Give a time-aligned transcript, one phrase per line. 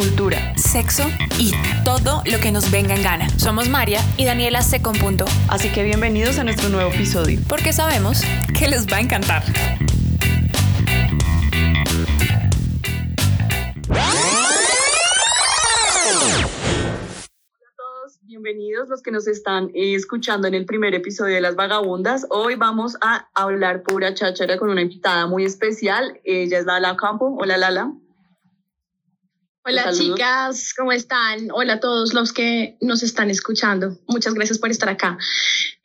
[0.00, 1.02] cultura, sexo
[1.38, 1.52] y
[1.84, 3.28] todo lo que nos venga en gana.
[3.38, 4.80] Somos María y Daniela C.
[4.80, 5.26] con punto.
[5.46, 7.38] Así que bienvenidos a nuestro nuevo episodio.
[7.46, 8.22] Porque sabemos
[8.58, 9.42] que les va a encantar.
[18.22, 22.26] Bienvenidos los que nos están eh, escuchando en el primer episodio de Las Vagabundas.
[22.30, 26.18] Hoy vamos a hablar pura cháchara con una invitada muy especial.
[26.24, 27.36] Ella es Lala Campo.
[27.38, 27.92] Hola Lala.
[29.64, 31.50] Hola chicas, ¿cómo están?
[31.52, 33.98] Hola a todos los que nos están escuchando.
[34.06, 35.18] Muchas gracias por estar acá.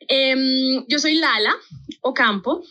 [0.08, 1.54] Em, yo soy Lala
[2.00, 2.62] Ocampo,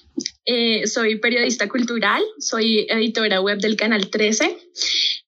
[0.45, 4.57] eh, soy periodista cultural, soy editora web del Canal 13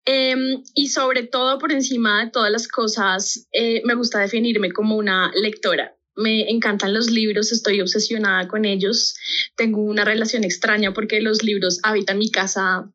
[0.10, 4.96] Em, y sobre todo, por encima de todas las cosas, eh, me gusta definirme como
[4.96, 5.98] una lectora.
[6.16, 9.18] Me encantan los libros, estoy obsesionada con ellos.
[9.58, 12.90] Tengo una relación extraña porque los libros habitan mi casa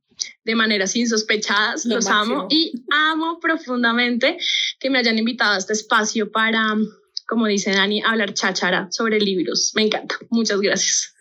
[0.44, 4.36] de maneras insospechadas, los amo y amo profundamente
[4.78, 6.76] que me hayan invitado a este espacio para,
[7.26, 9.72] como dice Dani, hablar cháchara sobre libros.
[9.74, 10.16] Me encanta.
[10.30, 11.14] Muchas gracias.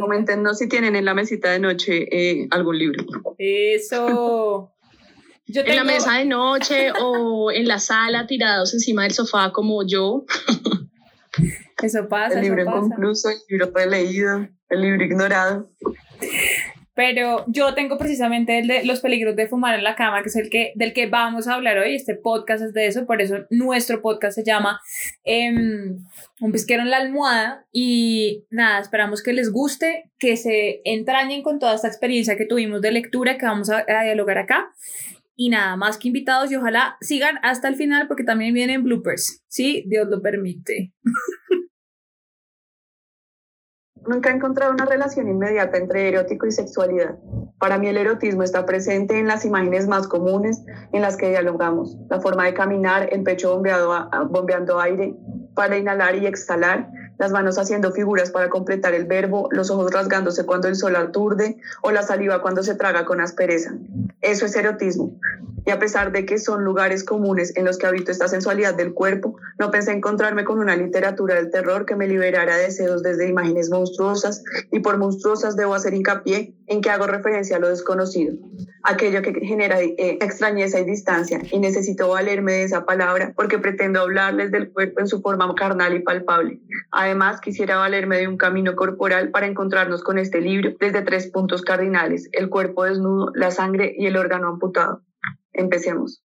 [0.00, 3.04] Coméntenos si tienen en la mesita de noche eh, algún libro.
[3.38, 4.72] Eso.
[5.46, 10.24] En la mesa de noche o en la sala tirados encima del sofá como yo.
[11.82, 12.34] Eso pasa.
[12.34, 15.70] El libro eso inconcluso, el libro leído, el libro ignorado.
[16.94, 20.36] Pero yo tengo precisamente el de los peligros de fumar en la cama, que es
[20.36, 21.94] el que, del que vamos a hablar hoy.
[21.94, 24.80] Este podcast es de eso, por eso nuestro podcast se llama
[25.24, 26.04] em,
[26.40, 27.66] Un pisquero en la almohada.
[27.72, 32.80] Y nada, esperamos que les guste, que se entrañen con toda esta experiencia que tuvimos
[32.80, 34.72] de lectura que vamos a, a dialogar acá.
[35.36, 39.42] Y nada, más que invitados y ojalá sigan hasta el final porque también vienen bloopers,
[39.48, 40.92] si Dios lo permite.
[44.06, 47.16] Nunca he encontrado una relación inmediata entre erótico y sexualidad.
[47.58, 51.98] Para mí el erotismo está presente en las imágenes más comunes en las que dialogamos.
[52.08, 55.14] La forma de caminar, el pecho bombeado, bombeando aire
[55.54, 56.88] para inhalar y exhalar,
[57.20, 61.58] las manos haciendo figuras para completar el verbo, los ojos rasgándose cuando el sol aturde
[61.82, 63.74] o la saliva cuando se traga con aspereza.
[64.22, 65.20] Eso es erotismo.
[65.66, 68.94] Y a pesar de que son lugares comunes en los que habito esta sensualidad del
[68.94, 73.28] cuerpo, no pensé encontrarme con una literatura del terror que me liberara de deseos desde
[73.28, 74.42] imágenes monstruosas,
[74.72, 78.34] y por monstruosas debo hacer hincapié en que hago referencia a lo desconocido,
[78.82, 84.00] aquello que genera eh, extrañeza y distancia, y necesito valerme de esa palabra porque pretendo
[84.00, 86.58] hablarles del cuerpo en su forma carnal y palpable.
[87.10, 91.62] Además, quisiera valerme de un camino corporal para encontrarnos con este libro desde tres puntos
[91.62, 95.02] cardinales, el cuerpo desnudo, la sangre y el órgano amputado.
[95.52, 96.22] Empecemos.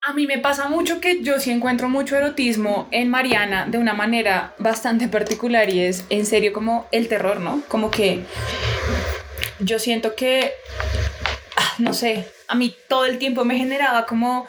[0.00, 3.94] A mí me pasa mucho que yo sí encuentro mucho erotismo en Mariana de una
[3.94, 7.62] manera bastante particular y es en serio como el terror, ¿no?
[7.66, 8.24] Como que
[9.58, 10.52] yo siento que,
[11.56, 14.46] ah, no sé, a mí todo el tiempo me generaba como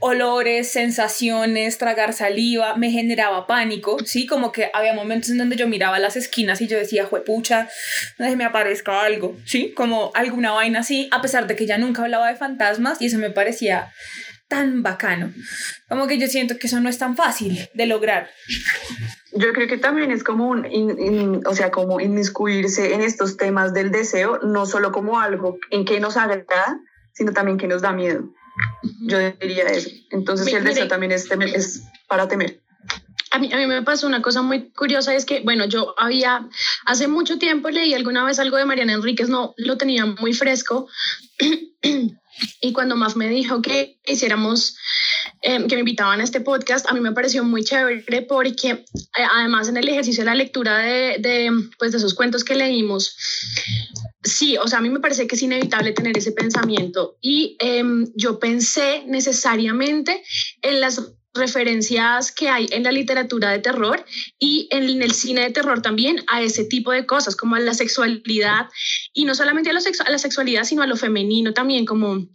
[0.00, 4.26] olores, sensaciones, tragar saliva, me generaba pánico, ¿sí?
[4.26, 7.68] Como que había momentos en donde yo miraba las esquinas y yo decía, juepucha,
[8.18, 9.72] no me aparezca algo, ¿sí?
[9.76, 13.18] Como alguna vaina así, a pesar de que ya nunca hablaba de fantasmas y eso
[13.18, 13.92] me parecía
[14.48, 15.32] tan bacano.
[15.88, 18.30] Como que yo siento que eso no es tan fácil de lograr.
[19.32, 23.92] Yo creo que también es como un, o sea, como inmiscuirse en estos temas del
[23.92, 26.80] deseo, no solo como algo en que nos agrada,
[27.12, 28.24] sino también que nos da miedo.
[29.00, 29.90] Yo diría eso.
[30.10, 32.60] Entonces el deseo también es, es para temer.
[33.32, 36.48] A mí, a mí me pasó una cosa muy curiosa, es que, bueno, yo había,
[36.84, 40.88] hace mucho tiempo leí alguna vez algo de Mariana Enríquez, no lo tenía muy fresco,
[42.60, 44.76] y cuando más me dijo que hiciéramos,
[45.42, 48.84] em, que me invitaban a este podcast, a mí me pareció muy chévere porque eh,
[49.32, 53.16] además en el ejercicio de la lectura de, de, pues, de esos cuentos que leímos,
[54.22, 58.06] Sí, o sea, a mí me parece que es inevitable tener ese pensamiento y em,
[58.14, 60.22] yo pensé necesariamente
[60.60, 61.00] en las
[61.32, 64.04] referencias que hay en la literatura de terror
[64.38, 67.72] y en el cine de terror también a ese tipo de cosas, como a la
[67.72, 68.68] sexualidad
[69.14, 72.26] y no solamente a, la sexualidad, sino a lo femenino también, como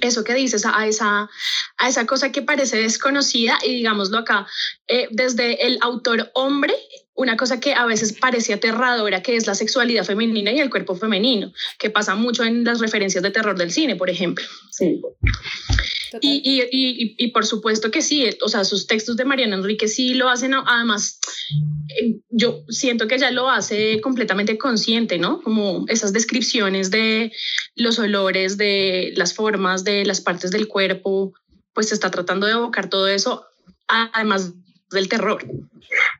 [0.00, 1.28] eso que dices, a esa,
[1.76, 4.46] a esa cosa que parece desconocida y digámoslo acá,
[4.88, 6.74] eh, desde el autor hombre
[7.16, 10.94] una cosa que a veces parece aterradora, que es la sexualidad femenina y el cuerpo
[10.94, 14.44] femenino, que pasa mucho en las referencias de terror del cine, por ejemplo.
[14.70, 15.00] Sí.
[16.20, 19.88] Y, y, y, y, por supuesto que sí, o sea, sus textos de Mariana Enrique
[19.88, 21.18] sí lo hacen, además,
[22.00, 25.42] eh, yo siento que ella lo hace completamente consciente, ¿no?
[25.42, 27.32] Como esas descripciones de
[27.74, 31.34] los olores, de las formas, de las partes del cuerpo,
[31.74, 33.44] pues está tratando de evocar todo eso,
[33.88, 34.52] además
[34.90, 35.44] del terror.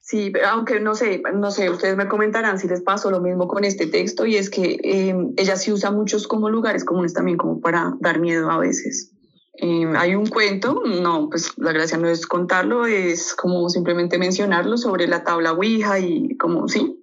[0.00, 3.64] Sí, aunque no sé, no sé, ustedes me comentarán si les pasó lo mismo con
[3.64, 7.60] este texto y es que em, ella sí usa muchos como lugares comunes también como
[7.60, 9.12] para dar miedo a veces.
[9.54, 14.76] Em, hay un cuento, no, pues la gracia no es contarlo, es como simplemente mencionarlo
[14.76, 17.02] sobre la tabla Ouija y como, sí.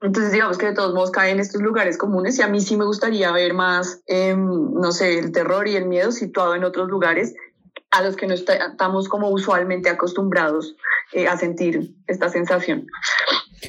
[0.00, 2.84] Entonces, digamos que de todos modos caen estos lugares comunes y a mí sí me
[2.84, 7.34] gustaría ver más, em, no sé, el terror y el miedo situado en otros lugares
[7.92, 10.76] a los que no estamos como usualmente acostumbrados
[11.12, 12.86] eh, a sentir esta sensación.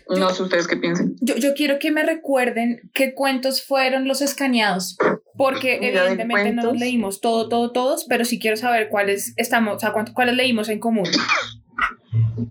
[0.10, 1.16] No sé ustedes qué piensan.
[1.22, 4.98] Yo, yo, quiero que me recuerden qué cuentos fueron los escaneados,
[5.38, 9.80] porque evidentemente no los leímos todo, todo, todos, pero sí quiero saber cuáles estamos, o
[9.80, 11.10] sea, cuáles leímos en común.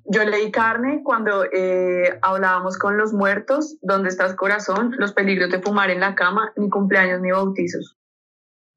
[0.04, 4.94] Yo leí Carne cuando eh, hablábamos con los muertos, ¿Dónde estás corazón?
[4.98, 7.96] Los peligros de fumar en la cama, ni cumpleaños ni bautizos.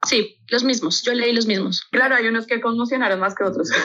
[0.05, 1.03] Sí, los mismos.
[1.03, 1.87] Yo leí los mismos.
[1.91, 3.69] Claro, hay unos que conmocionaron más que otros.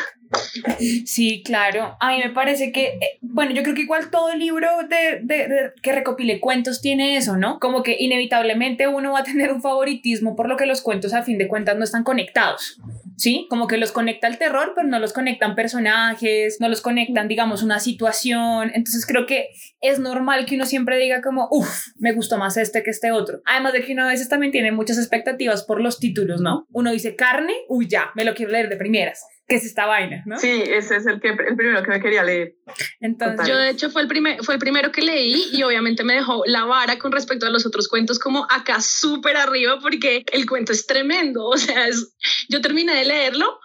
[1.07, 1.97] Sí, claro.
[1.99, 5.73] A mí me parece que, eh, bueno, yo creo que igual todo libro de, de,
[5.83, 7.59] que recopile cuentos tiene eso, ¿no?
[7.59, 11.25] Como que inevitablemente uno va a tener un favoritismo por lo que los cuentos a
[11.25, 12.79] fin de cuentas no están conectados.
[13.21, 13.47] ¿sí?
[13.51, 17.63] Como que los conecta el terror, pero no los conectan personajes, no los conectan, digamos,
[17.63, 18.71] una situación.
[18.75, 19.49] Entonces creo que
[19.83, 23.43] es normal que uno siempre diga como, uff, me gustó más este que este otro.
[23.45, 26.50] Además de que uno a veces también tiene muchas expectativas por los títulos, ¿no?
[26.71, 30.23] Uno dice carne, uy, ya, me lo quiero leer de primeras que es esta vaina,
[30.27, 30.39] ¿no?
[30.39, 32.55] Sí, ese es el, que, el primero que me quería leer.
[33.01, 36.15] Entonces, yo de hecho fue el, primer, fue el primero que leí y obviamente me
[36.15, 40.49] dejó la vara con respecto a los otros cuentos como acá súper arriba porque el
[40.49, 42.15] cuento es tremendo, o sea, es,
[42.49, 43.59] yo terminé de leerlo,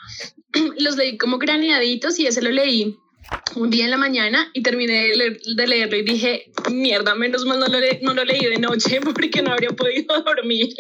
[0.80, 2.98] los leí como graneaditos y ese lo leí
[3.56, 7.68] un día en la mañana y terminé de, leerlo y dije, mierda, menos mal no
[7.68, 10.74] lo, no lo leí de noche porque no habría podido dormir.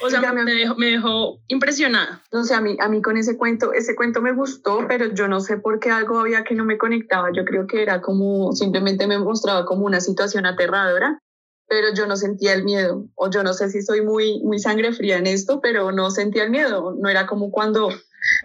[0.00, 2.22] o sea, me, dejó, me dejó impresionada.
[2.32, 5.28] O sea, a mí, a mí con ese cuento, ese cuento me gustó, pero yo
[5.28, 7.30] no sé por qué algo había que no me conectaba.
[7.34, 11.18] Yo creo que era como, simplemente me mostraba como una situación aterradora
[11.70, 14.92] pero yo no sentía el miedo, o yo no sé si soy muy, muy sangre
[14.92, 17.90] fría en esto, pero no sentía el miedo, no era como cuando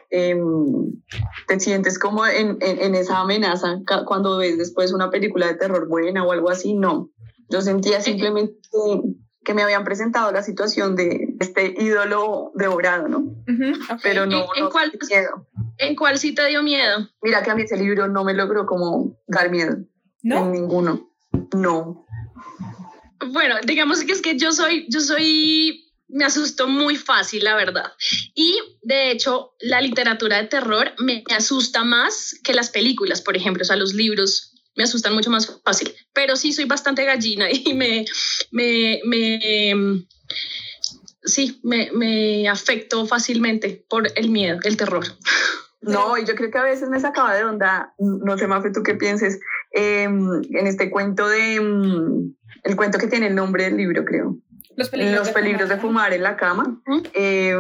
[0.10, 1.02] Em,
[1.48, 6.24] te sientes como en, en, esa amenaza cuando ves después una película de terror buena
[6.24, 7.10] o algo así, no.
[7.50, 8.60] Yo sentía simplemente
[9.44, 13.36] que me habían presentado la situación de este ídolo devorado, ¿no?
[14.02, 15.48] Pero no, ¿En, cuál, miedo.
[15.78, 17.10] ¿En cuál sí te dio miedo?
[17.22, 19.78] Mira que a mí ese libro no me logró como dar miedo.
[20.22, 20.46] ¿No?
[20.46, 21.10] En ninguno.
[21.56, 22.06] No.
[23.32, 25.83] Bueno, digamos que es que yo soy, yo soy
[26.14, 27.92] me asustó muy fácil, la verdad.
[28.36, 33.64] Y de hecho, la literatura de terror me asusta más que las películas, por ejemplo,
[33.64, 37.74] o sea, los libros me asustan mucho más fácil, pero sí soy bastante gallina y
[37.74, 38.06] me,
[38.52, 40.06] me, me
[41.24, 45.06] sí, me, me afecto fácilmente por el miedo, el terror.
[45.82, 48.84] No, y yo creo que a veces me sacaba de onda, no sé, Mafe, tú
[48.84, 49.40] qué pienses,
[49.72, 52.34] em, en este cuento de, em,
[52.64, 54.38] el cuento que tiene el nombre del libro, creo.
[54.76, 56.14] Los peligros, de, fumar.
[56.14, 56.82] en la cama.
[57.14, 57.56] Eh,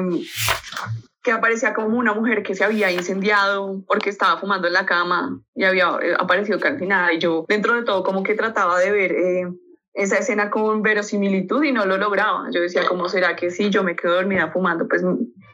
[1.23, 5.41] que aparecía como una mujer que se había incendiado porque estaba fumando en la cama
[5.55, 7.13] y había eh, aparecido calcinada.
[7.13, 9.47] Y yo, dentro de todo, como que trataba de ver eh,
[9.93, 12.49] esa escena con verosimilitud y no lo lograba.
[12.51, 15.01] Yo decía, ¿cómo será que si yo me quedo dormida fumando, pues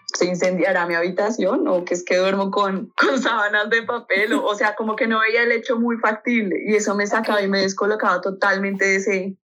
[0.08, 4.34] se incendiará mi habitación o que es que duermo con, con sábanas de papel?
[4.34, 7.44] O, o sea, como que no veía el hecho muy factible y eso me sacaba
[7.44, 9.38] y me descolocaba totalmente de ese,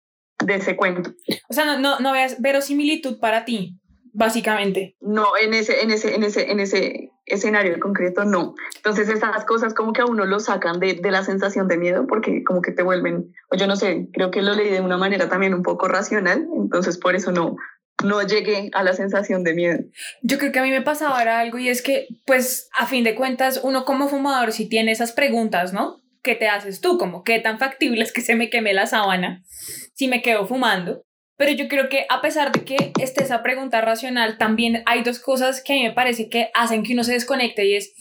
[0.45, 1.15] de ese cuento.
[1.49, 3.79] O sea, no, no, no veas verosimilitud para ti,
[4.13, 4.97] básicamente.
[5.01, 8.55] No, en ese, en ese, en ese, en ese escenario concreto, no.
[8.77, 12.07] Entonces esas cosas como que a uno lo sacan de, de, la sensación de miedo
[12.07, 14.99] porque como que te vuelven, o yo no sé, creo que lo leí de una
[14.99, 17.57] manera también un poco racional, entonces por eso no,
[18.03, 19.79] no llegué a la sensación de miedo.
[20.23, 23.15] Yo creo que a mí me pasaba algo y es que, pues, a fin de
[23.15, 26.04] cuentas, uno como fumador sí tiene esas preguntas, ¿no?
[26.25, 26.99] ¿Qué te haces tú?
[26.99, 29.45] Como, ¿qué tan factible es que se me queme la sábana?
[29.95, 31.05] si me quedo fumando.
[31.37, 35.19] Pero yo creo que a pesar de que esté esa pregunta racional, también hay dos
[35.19, 37.93] cosas que a mí me parece que hacen que uno se desconecte y es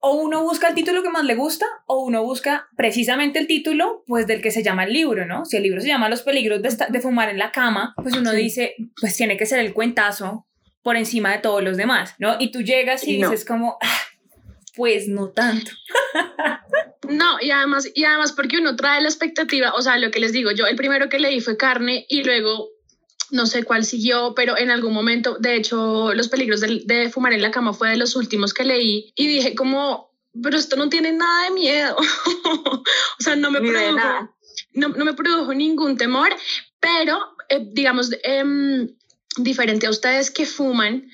[0.00, 4.04] o uno busca el título que más le gusta o uno busca precisamente el título
[4.06, 5.44] pues del que se llama el libro, ¿no?
[5.44, 8.32] Si el libro se llama Los peligros de, de fumar en la cama, pues uno
[8.32, 10.46] dice, pues tiene que ser el cuentazo
[10.82, 12.36] por encima de todos los demás, ¿no?
[12.38, 14.00] Y tú llegas y, dices como, ah,
[14.78, 15.72] pues no tanto.
[17.10, 20.32] No, y además, y además porque uno trae la expectativa, o sea, lo que les
[20.32, 22.68] digo, yo el primero que leí fue carne y luego
[23.30, 27.42] no sé cuál siguió, pero en algún momento, de hecho, Los peligros de, fumar en
[27.42, 31.12] la cama fue de los últimos que leí y dije como, pero esto no tiene
[31.12, 31.96] nada de miedo,
[32.44, 32.84] o
[33.18, 33.98] sea, no me, produjo,
[34.74, 36.30] no, no, me produjo ningún temor,
[36.78, 37.18] pero,
[37.48, 38.88] eh, digamos, em,
[39.38, 41.08] diferente a ustedes que fuman,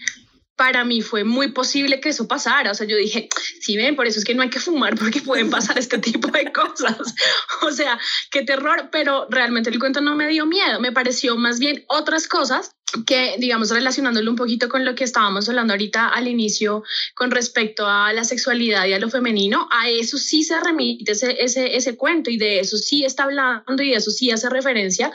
[0.57, 2.71] para mí fue muy posible que eso pasara.
[2.71, 3.29] O sea, yo dije,
[3.61, 6.29] sí, ven, por eso es que no hay que fumar porque pueden pasar este tipo
[6.29, 7.15] de cosas.
[7.63, 7.99] O sea,
[8.31, 12.29] qué terror, pero realmente el cuento no me dio miedo, me pareció más bien otras
[12.29, 16.83] cosas que, digamos, relacionándolo un poquito con lo que estábamos hablando ahorita al inicio
[17.15, 21.43] con respecto a la sexualidad y a lo femenino, a eso sí se remite ese,
[21.43, 25.11] ese, ese cuento y de eso sí está hablando y de eso sí hace referencia,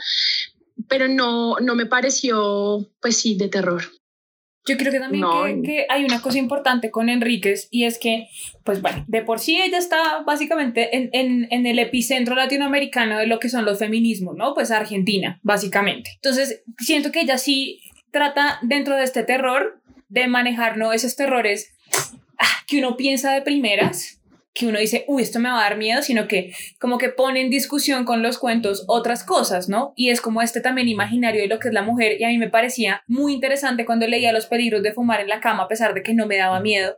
[0.88, 3.99] pero no, no me pareció, pues sí, de terror.
[4.66, 5.25] Yo creo que también
[5.63, 8.28] que, que, hay una cosa importante con Enríquez y es que,
[8.63, 13.25] pues bueno, de por sí ella está básicamente en, en, en, el epicentro latinoamericano de
[13.25, 14.54] lo que son los feminismos, ¿no?
[14.54, 16.12] Pues Argentina, básicamente.
[16.16, 17.80] Entonces, siento que ella sí
[18.12, 20.94] trata dentro de este terror de manejar, ¿no?
[20.94, 21.72] Esos terrores
[22.38, 24.19] ah, que uno piensa de primeras,
[24.53, 27.41] que uno dice, uy, esto me va a dar miedo, sino que como que pone
[27.41, 29.94] en discusión con los cuentos otras cosas, ¿no?
[29.96, 32.38] Y es como este también imaginario de lo que es la mujer y a mí
[32.38, 35.94] me parecía muy interesante cuando leía los peligros de fumar en la cama a pesar
[35.94, 36.98] de que no me daba miedo.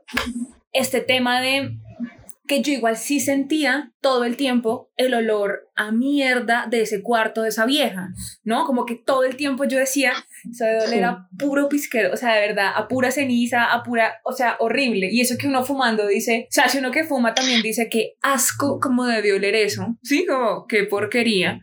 [0.73, 1.77] Este tema de
[2.51, 7.43] que yo igual sí sentía todo el tiempo el olor a mierda de ese cuarto
[7.43, 8.09] de esa vieja,
[8.43, 8.65] ¿no?
[8.65, 10.11] Como que todo el tiempo yo decía,
[10.51, 14.19] eso de oler a puro pisquero, o sea, de verdad, a pura ceniza, a pura,
[14.25, 15.07] o sea, horrible.
[15.09, 18.15] Y eso que uno fumando dice, o sea, si uno que fuma también dice que
[18.21, 20.25] asco como debe oler eso, ¿sí?
[20.25, 21.61] Como qué porquería.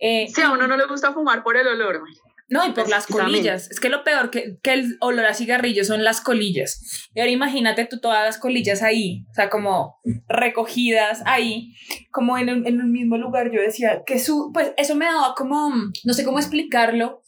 [0.00, 2.02] Eh, sí, a uno no le gusta fumar por el olor,
[2.48, 3.70] no, y por las colillas.
[3.70, 7.08] Es que lo peor que, que, el olor a cigarrillo son las colillas.
[7.14, 11.74] Y ahora imagínate tú todas las colillas ahí, o sea, como recogidas ahí,
[12.10, 13.50] como en, en el mismo lugar.
[13.50, 15.72] Yo decía que su, pues eso me daba como,
[16.04, 17.22] no sé cómo explicarlo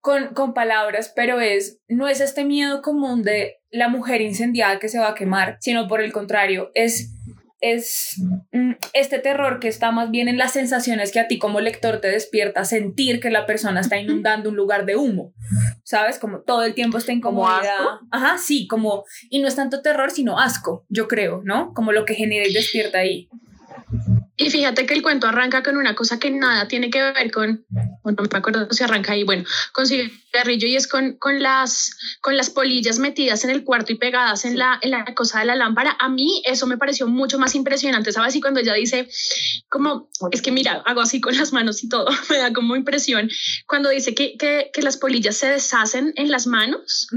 [0.00, 4.88] con, con palabras, pero es, no es este miedo común de la mujer incendiada que
[4.88, 7.14] se va a quemar, sino por el contrario, es
[7.60, 8.16] es
[8.52, 12.00] mm, este terror que está más bien en las sensaciones que a ti como lector
[12.00, 15.32] te despierta, sentir que la persona está inundando un lugar de humo,
[15.84, 16.18] ¿sabes?
[16.18, 17.78] Como todo el tiempo está incomodidad.
[18.10, 21.72] Ajá, sí, como, y no es tanto terror, sino asco, yo creo, ¿no?
[21.74, 23.28] Como lo que genera y despierta ahí.
[24.40, 27.66] Y fíjate que el cuento arranca con una cosa que nada tiene que ver con,
[27.70, 29.44] no me acuerdo si arranca ahí, bueno,
[29.74, 33.96] con cigarrillo y es con, con, las, con las polillas metidas en el cuarto y
[33.96, 35.94] pegadas en la, en la cosa de la lámpara.
[36.00, 38.34] A mí eso me pareció mucho más impresionante, ¿sabes?
[38.34, 39.10] Y cuando ella dice,
[39.68, 43.28] como, es que mira, hago así con las manos y todo, me da como impresión,
[43.66, 47.08] cuando dice que, que, que las polillas se deshacen en las manos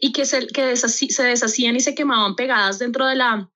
[0.00, 3.50] y que, se, que se deshacían y se quemaban pegadas dentro de la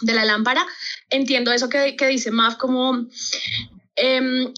[0.00, 0.66] de la lámpara,
[1.10, 3.06] entiendo eso que, que dice Mav como
[3.96, 4.52] em,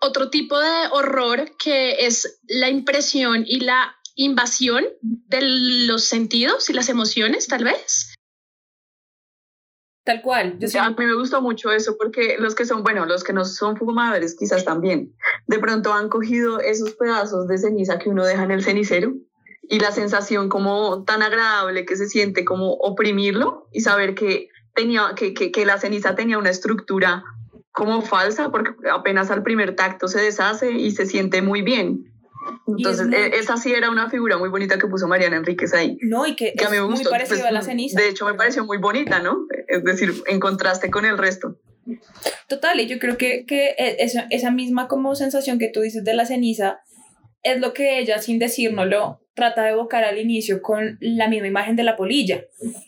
[0.00, 5.40] otro tipo de horror que es la impresión y la invasión de
[5.86, 8.14] los sentidos y las emociones, tal vez.
[10.04, 10.56] Tal cual.
[10.60, 13.44] Yo A mí me gustó mucho eso porque los que son, bueno, los que no
[13.44, 15.12] son fumadores quizás también,
[15.48, 19.14] de pronto han cogido esos pedazos de ceniza que uno deja en el cenicero
[19.68, 25.14] y la sensación como tan agradable que se siente como oprimirlo y saber que tenía,
[25.16, 27.24] que, que, que la ceniza tenía una estructura
[27.72, 32.12] como falsa, porque apenas al primer tacto se deshace y se siente muy bien.
[32.66, 35.98] Entonces, e, esa sí era una figura muy bonita que puso Mariana Enríquez ahí.
[36.00, 37.10] No, y que, a mí me gustó.
[37.10, 38.00] muy pues, a la ceniza.
[38.00, 39.46] De hecho, me pareció muy bonita, ¿no?
[39.68, 41.58] Es decir, en contraste con el resto.
[42.48, 46.04] Total, y yo creo que, que e, esa, esa misma como sensación que tú dices
[46.04, 46.80] de la ceniza
[47.42, 51.76] es lo que ella, sin decírnoslo, trata de evocar al inicio con la misma imagen
[51.76, 52.42] de la polilla.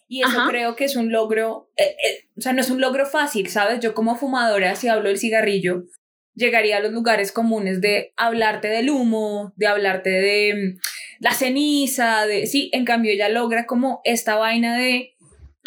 [0.09, 3.05] Y eso creo que es un logro, eh, eh, o sea, no es un logro
[3.07, 3.81] fácil, ¿sabes?
[3.81, 5.85] Yo como fumadora, si hablo del cigarrillo,
[6.35, 10.78] llegaría a los lugares comunes de hablarte del humo, de hablarte de mm,
[11.21, 12.47] la ceniza, de...
[12.47, 15.17] Sí, en cambio ella logra como esta vaina de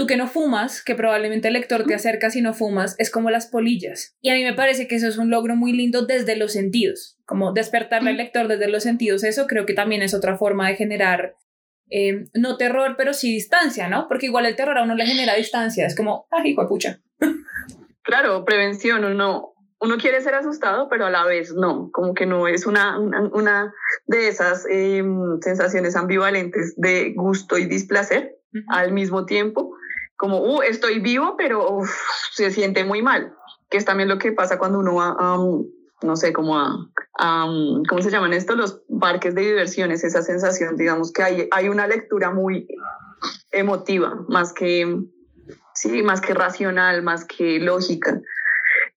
[0.01, 3.29] Tú que no fumas, que probablemente el lector te acerca si no fumas, es como
[3.29, 4.17] las polillas.
[4.19, 7.19] Y a mí me parece que eso es un logro muy lindo desde los sentidos,
[7.27, 9.23] como despertarle al lector desde los sentidos.
[9.23, 11.35] Eso creo que también es otra forma de generar,
[11.91, 14.07] eh, no terror, pero sí distancia, ¿no?
[14.07, 16.99] Porque igual el terror a uno le genera distancia, es como, ay, hijo de pucha.
[18.01, 22.47] Claro, prevención, uno, uno quiere ser asustado, pero a la vez no, como que no
[22.47, 23.71] es una, una,
[24.07, 28.35] de esas em, sensaciones ambivalentes de gusto y displacer
[28.67, 29.75] al mismo tiempo
[30.21, 31.81] como, uh, estoy vivo, pero
[32.31, 33.33] se siente muy mal,
[33.71, 35.35] que es también lo que pasa cuando uno va a,
[36.03, 36.87] no sé, como a,
[37.89, 38.55] ¿cómo se llaman esto?
[38.55, 42.67] Los parques de diversiones, esa sensación, digamos que hay, hay una lectura muy
[43.51, 44.95] emotiva, más que,
[45.73, 48.21] sí, más que racional, más que lógica.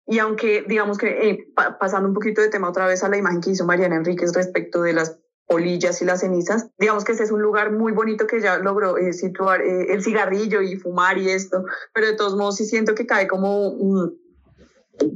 [0.06, 1.48] Y aunque, digamos que, eh,
[1.80, 4.82] pasando un poquito de tema otra vez a la imagen que hizo Mariana Enríquez respecto
[4.82, 6.68] de las polillas y las cenizas.
[6.78, 10.02] Digamos que ese es un lugar muy bonito que ya logró eh, situar eh, el
[10.02, 13.76] cigarrillo y fumar y esto, pero de todos modos sí siento que cae como,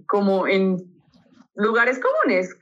[0.07, 0.77] como en
[1.55, 2.57] lugares comunes,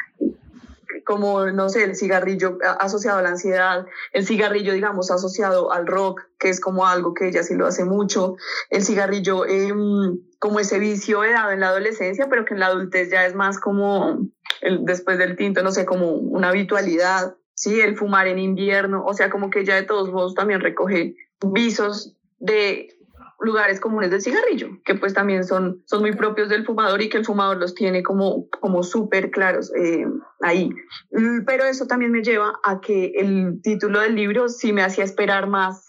[1.05, 6.23] como, no sé, el cigarrillo asociado a la ansiedad, el cigarrillo, digamos, asociado al rock,
[6.39, 8.37] que es como algo que ella sí lo hace mucho,
[8.71, 13.11] el cigarrillo em, como ese vicio dado en la adolescencia, pero que en la adultez
[13.11, 14.29] ya es más como
[14.63, 19.15] el, después del tinto, no sé, como una habitualidad, sí, el fumar en invierno, o
[19.15, 22.89] sea, como que ya de todos modos también recoge visos de
[23.41, 27.19] lugares comunes del cigarrillo, que pues también son, son muy propios del fumador y que
[27.19, 30.07] el fumador los tiene como, como súper claros eh,
[30.41, 30.71] ahí.
[31.11, 35.05] Mm, pero eso también me lleva a que el título del libro sí me hacía
[35.05, 35.87] esperar más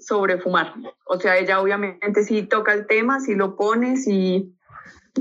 [0.00, 0.74] sobre fumar.
[1.06, 4.54] O sea, ella obviamente sí toca el tema, sí lo pone, sí,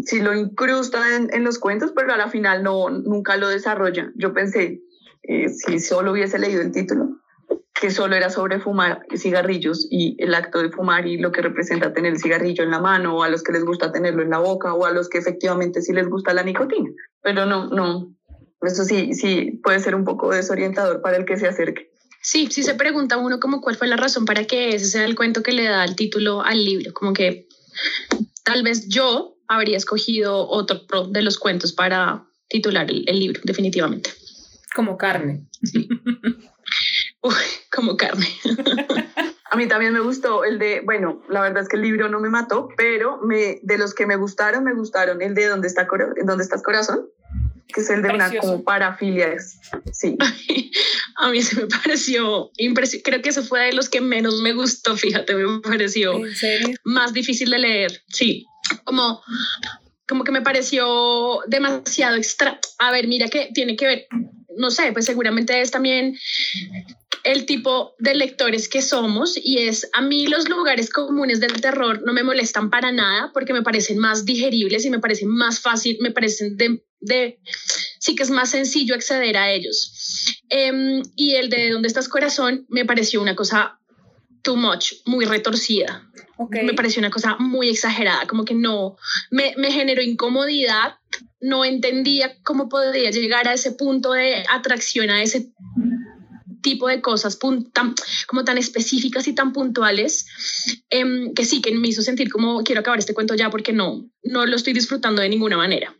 [0.03, 4.11] sí lo incrusta en, en los cuentos, pero a la final no, nunca lo desarrolla.
[4.15, 4.81] Yo pensé,
[5.27, 7.17] eh, si solo hubiese leído el título,
[7.79, 11.93] que solo era sobre fumar cigarrillos y el acto de fumar y lo que representa
[11.93, 14.39] tener el cigarrillo en la mano o a los que les gusta tenerlo en la
[14.39, 16.89] boca o a los que efectivamente sí les gusta la nicotina.
[17.21, 18.15] Pero no, no,
[18.61, 21.91] eso sí, sí puede ser un poco desorientador para el que se acerque.
[22.21, 25.15] Sí, sí se pregunta uno como cuál fue la razón para que ese sea el
[25.15, 27.47] cuento que le da el título al libro, como que
[28.43, 34.09] tal vez yo habría escogido otro de los cuentos para titular el, el libro, definitivamente.
[34.75, 35.47] Como carne.
[35.63, 35.87] Sí.
[37.71, 38.27] como carne.
[39.51, 42.19] A mí también me gustó el de, bueno, la verdad es que el libro no
[42.19, 45.87] me mató, pero me, de los que me gustaron, me gustaron el de ¿Dónde, está,
[46.25, 47.07] dónde estás corazón?
[47.73, 49.35] que es el de una como parafilia.
[49.91, 50.17] Sí.
[51.17, 53.09] A mí se me pareció impresionante.
[53.09, 56.19] Creo que ese fue de los que menos me gustó, fíjate, me pareció
[56.83, 58.03] más difícil de leer.
[58.09, 58.45] Sí,
[58.83, 59.21] como,
[60.07, 62.59] como que me pareció demasiado extra.
[62.79, 64.07] A ver, mira que tiene que ver,
[64.57, 66.17] no sé, pues seguramente es también
[67.23, 72.03] el tipo de lectores que somos y es a mí los lugares comunes del terror
[72.05, 75.97] no me molestan para nada porque me parecen más digeribles y me parecen más fácil,
[76.01, 77.39] me parecen de,
[77.99, 79.91] sí que es más sencillo acceder a ellos.
[80.49, 82.65] Em, y el de ¿Dónde estás corazón?
[82.69, 83.79] me pareció una cosa
[84.45, 86.07] too much, muy retorcida.
[86.51, 88.95] Me pareció una cosa muy exagerada, como que no,
[89.31, 90.95] me, me generó incomodidad,
[91.41, 95.51] no entendía cómo podría llegar a ese punto de atracción, a ese
[96.61, 97.95] tipo de cosas tan,
[98.27, 100.25] como tan específicas y tan puntuales
[100.89, 104.09] em, que sí, que me hizo sentir como quiero acabar este cuento ya porque no,
[104.23, 105.95] no lo estoy disfrutando de ninguna manera.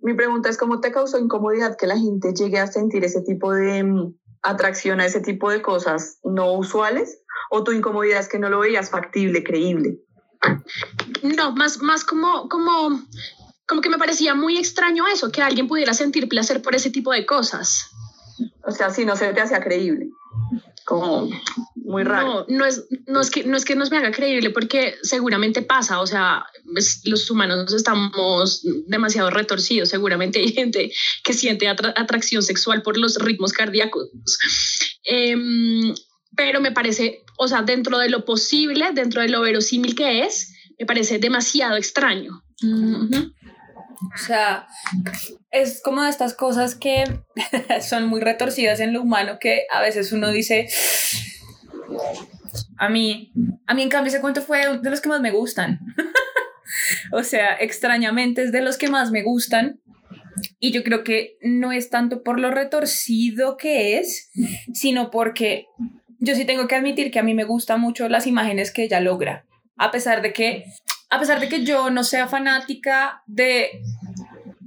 [0.00, 3.52] Mi pregunta es cómo te causó incomodidad que la gente llegue a sentir ese tipo
[3.52, 8.38] de em, atracción a ese tipo de cosas no usuales o tu incomodidad es que
[8.38, 9.98] no lo veías factible, creíble.
[11.22, 13.02] No, más, más como, como,
[13.66, 17.12] como que me parecía muy extraño eso, que alguien pudiera sentir placer por ese tipo
[17.12, 17.90] de cosas.
[18.64, 20.08] O sea, si no se te hacía creíble.
[20.84, 21.28] Como
[21.74, 22.46] muy raro.
[22.48, 25.62] No, no es, no, es que, no es que nos me haga creíble porque seguramente
[25.62, 26.46] pasa, o sea,
[27.04, 30.92] los humanos estamos demasiado retorcidos, seguramente hay gente
[31.24, 34.10] que siente atracción sexual por los ritmos cardíacos.
[35.02, 35.94] Em,
[36.36, 40.54] pero me parece, o sea, dentro de lo posible, dentro de lo verosímil que es,
[40.78, 42.42] me parece demasiado extraño.
[42.62, 44.66] O sea,
[45.50, 47.04] es como de estas cosas que
[47.80, 50.68] son muy retorcidas en lo humano que a veces uno dice,
[52.78, 53.32] a mí,
[53.66, 55.80] a mí en cambio ese cuento fue de los que más me gustan.
[57.12, 59.80] o sea, extrañamente es de los que más me gustan.
[60.58, 64.30] Y yo creo que no es tanto por lo retorcido que es,
[64.74, 65.66] sino porque
[66.18, 69.00] yo sí tengo que admitir que a mí me gustan mucho las imágenes que ella
[69.00, 69.46] logra.
[69.76, 70.64] A pesar de que
[71.10, 73.80] a pesar de que yo no sea fanática de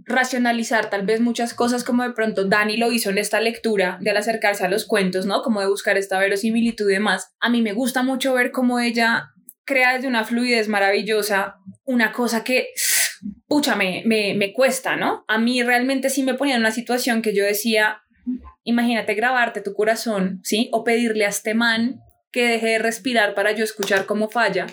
[0.05, 4.09] racionalizar tal vez muchas cosas como de pronto Dani lo hizo en esta lectura de
[4.09, 5.43] al acercarse a los cuentos, ¿no?
[5.43, 7.35] Como de buscar esta verosimilitud y demás.
[7.39, 9.31] A mí me gusta mucho ver cómo ella
[9.65, 12.69] crea desde una fluidez maravillosa una cosa que,
[13.47, 15.25] pucha, me, me, me cuesta, ¿no?
[15.27, 18.01] A mí realmente sí me ponía en una situación que yo decía,
[18.69, 20.69] imagínate grabarte tu corazón, ¿sí?
[20.71, 21.99] O pedirle a este man
[22.31, 24.67] que deje de respirar para yo escuchar cómo falla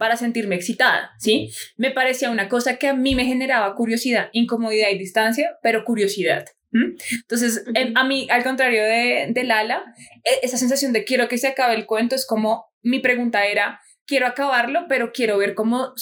[0.00, 1.50] para sentirme excitada, ¿sí?
[1.76, 6.46] Me parecía una cosa que a mí me generaba curiosidad, incomodidad y distancia, pero curiosidad.
[6.72, 9.84] Entonces, a mí, al contrario de, de Lala,
[10.24, 13.80] e, esa sensación de quiero que se acabe el cuento es como mi pregunta era,
[14.06, 15.92] quiero acabarlo, pero quiero ver cómo,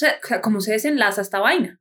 [0.42, 1.80] cómo se desenlaza esta vaina.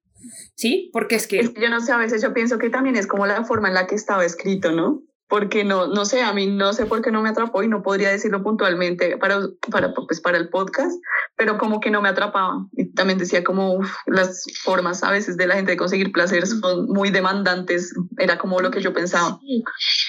[0.56, 0.90] ¿Sí?
[0.94, 1.44] Porque es que...
[1.44, 3.86] Yo no sé, a veces yo pienso que también es como la forma en la
[3.86, 5.04] que estaba escrito, ¿no?
[5.30, 7.84] Porque no, no sé, a mí no sé por qué no me atrapó y no
[7.84, 11.02] podría decirlo puntualmente para, para, pues para el podcast,
[11.36, 12.66] pero como que no me atrapaba.
[12.74, 16.88] Y también decía como las formas a veces de la gente de conseguir placer son
[16.88, 19.40] muy demandantes, era como lo que yo pensaba.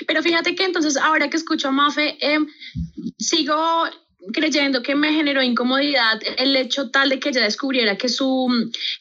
[0.06, 2.46] Pero fíjate que entonces ahora que escucho a Mafe, em,
[3.18, 3.56] sigo
[4.32, 8.48] creyendo que me generó incomodidad el hecho tal de que ella descubriera que su,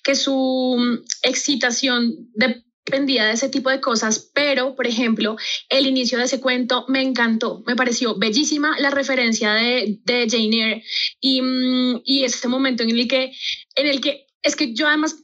[0.03, 5.37] que su excitación de pendía de ese tipo de cosas, pero, por ejemplo,
[5.69, 10.43] el inicio de ese cuento me encantó, me pareció bellísima la referencia de, de Jane
[10.45, 10.83] Eyre
[11.19, 13.33] y, mm, y ese momento en el que,
[13.75, 15.17] en el que, es que yo además,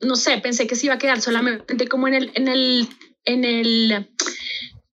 [0.00, 2.88] no sé, pensé que se iba a quedar solamente como en el, en el,
[3.24, 4.08] en el,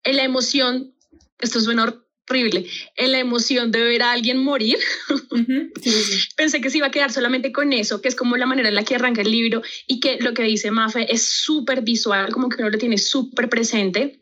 [0.04, 0.96] en la emoción,
[1.40, 4.78] esto suena horrible, en la emoción de ver a alguien morir.
[6.38, 8.76] Pensé que se iba a quedar solamente con eso, que es como la manera en
[8.76, 12.50] la que arranca el libro y que lo que dice Mafe es súper visual, como
[12.50, 14.22] que uno lo tiene súper presente.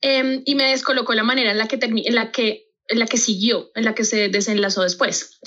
[0.00, 3.18] Em, y me descolocó la manera en la que, en la que en la que
[3.18, 5.38] siguió, en la que se desenlazó después.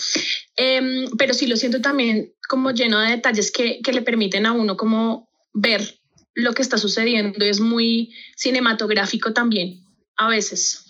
[0.55, 4.53] Em, pero sí lo siento también como lleno de detalles que, que le permiten a
[4.53, 5.99] uno como ver
[6.35, 7.43] lo que está sucediendo.
[7.45, 9.83] Es muy cinematográfico también,
[10.15, 10.85] a veces.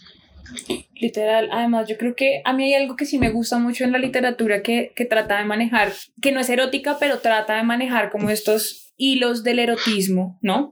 [0.94, 3.92] Literal, además yo creo que a mí hay algo que sí me gusta mucho en
[3.92, 8.10] la literatura que, que trata de manejar, que no es erótica, pero trata de manejar
[8.10, 10.72] como estos hilos del erotismo, ¿no?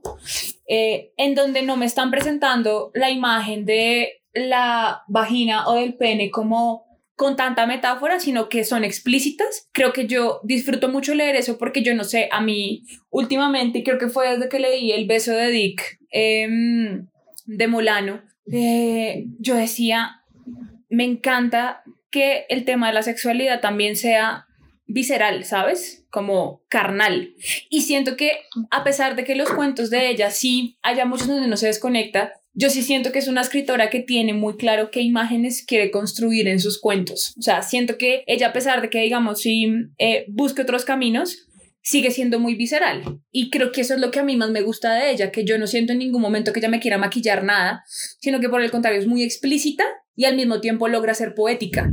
[0.66, 6.30] Eh, en donde no me están presentando la imagen de la vagina o del pene
[6.30, 9.68] como con tanta metáfora, sino que son explícitas.
[9.72, 13.98] Creo que yo disfruto mucho leer eso porque yo no sé, a mí últimamente, creo
[13.98, 17.06] que fue desde que leí El beso de Dick em,
[17.44, 20.22] de Molano, eh, yo decía,
[20.88, 24.46] me encanta que el tema de la sexualidad también sea
[24.86, 26.04] visceral, ¿sabes?
[26.10, 27.34] Como carnal.
[27.70, 28.32] Y siento que
[28.70, 32.34] a pesar de que los cuentos de ella sí haya muchos donde no se desconecta,
[32.54, 36.48] yo sí siento que es una escritora que tiene muy claro qué imágenes quiere construir
[36.48, 37.34] en sus cuentos.
[37.38, 41.48] O sea, siento que ella, a pesar de que, digamos, sí eh, busque otros caminos,
[41.82, 43.20] sigue siendo muy visceral.
[43.30, 45.44] Y creo que eso es lo que a mí más me gusta de ella, que
[45.44, 47.84] yo no siento en ningún momento que ella me quiera maquillar nada,
[48.20, 51.92] sino que por el contrario es muy explícita y al mismo tiempo logra ser poética.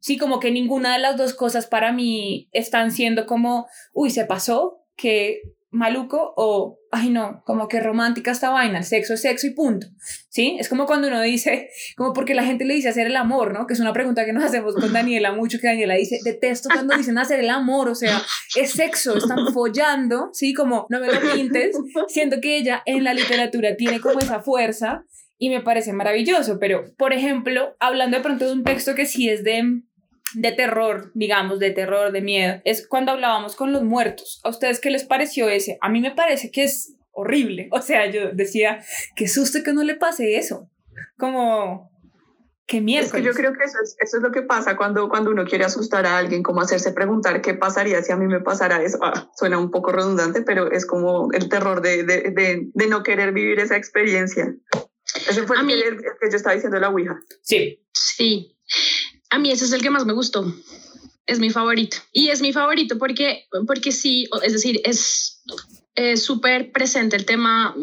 [0.00, 4.24] Sí, como que ninguna de las dos cosas para mí están siendo como, uy, se
[4.24, 5.40] pasó, que
[5.74, 9.88] maluco o, ay no, como que romántica esta vaina, el sexo es sexo y punto,
[10.30, 10.56] ¿sí?
[10.58, 13.66] Es como cuando uno dice, como porque la gente le dice hacer el amor, ¿no?
[13.66, 16.96] Que es una pregunta que nos hacemos con Daniela mucho, que Daniela dice, detesto cuando
[16.96, 18.22] dicen hacer el amor, o sea,
[18.56, 20.54] es sexo, están follando, ¿sí?
[20.54, 21.76] Como no me lo pintes,
[22.08, 25.04] siento que ella en la literatura tiene como esa fuerza
[25.36, 29.28] y me parece maravilloso, pero, por ejemplo, hablando de pronto de un texto que sí
[29.28, 29.82] es de
[30.34, 34.40] de terror, digamos, de terror, de miedo, es cuando hablábamos con los muertos.
[34.44, 35.78] ¿A ustedes qué les pareció ese?
[35.80, 37.68] A mí me parece que es horrible.
[37.72, 38.80] O sea, yo decía,
[39.16, 40.68] qué susto que no le pase eso.
[41.16, 41.90] Como,
[42.66, 43.04] qué miedo.
[43.04, 45.44] Es que yo creo que eso es, eso es lo que pasa cuando, cuando uno
[45.44, 48.98] quiere asustar a alguien, como hacerse preguntar qué pasaría si a mí me pasara eso.
[49.02, 53.02] Ah, suena un poco redundante, pero es como el terror de, de, de, de no
[53.02, 54.54] querer vivir esa experiencia.
[55.14, 57.18] Ese fue el, que, el que yo estaba diciendo la Ouija.
[57.42, 57.80] Sí.
[57.92, 58.56] Sí.
[59.34, 60.54] A mí ese es el que más me gustó.
[61.26, 61.96] Es mi favorito.
[62.12, 65.42] Y es mi favorito porque, porque sí, es decir, es
[66.22, 67.74] súper presente el tema,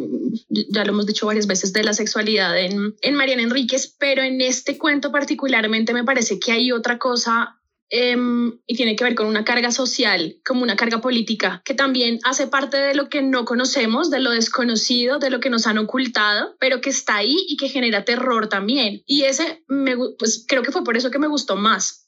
[0.47, 4.39] ya lo hemos dicho varias veces, de la sexualidad en, en Mariana Enríquez, pero en
[4.39, 7.60] este cuento particularmente me parece que hay otra cosa
[7.91, 12.19] em, y tiene que ver con una carga social, como una carga política, que también
[12.23, 15.77] hace parte de lo que no conocemos, de lo desconocido, de lo que nos han
[15.77, 19.03] ocultado, pero que está ahí y que genera terror también.
[19.05, 22.07] Y ese, me, pues creo que fue por eso que me gustó más,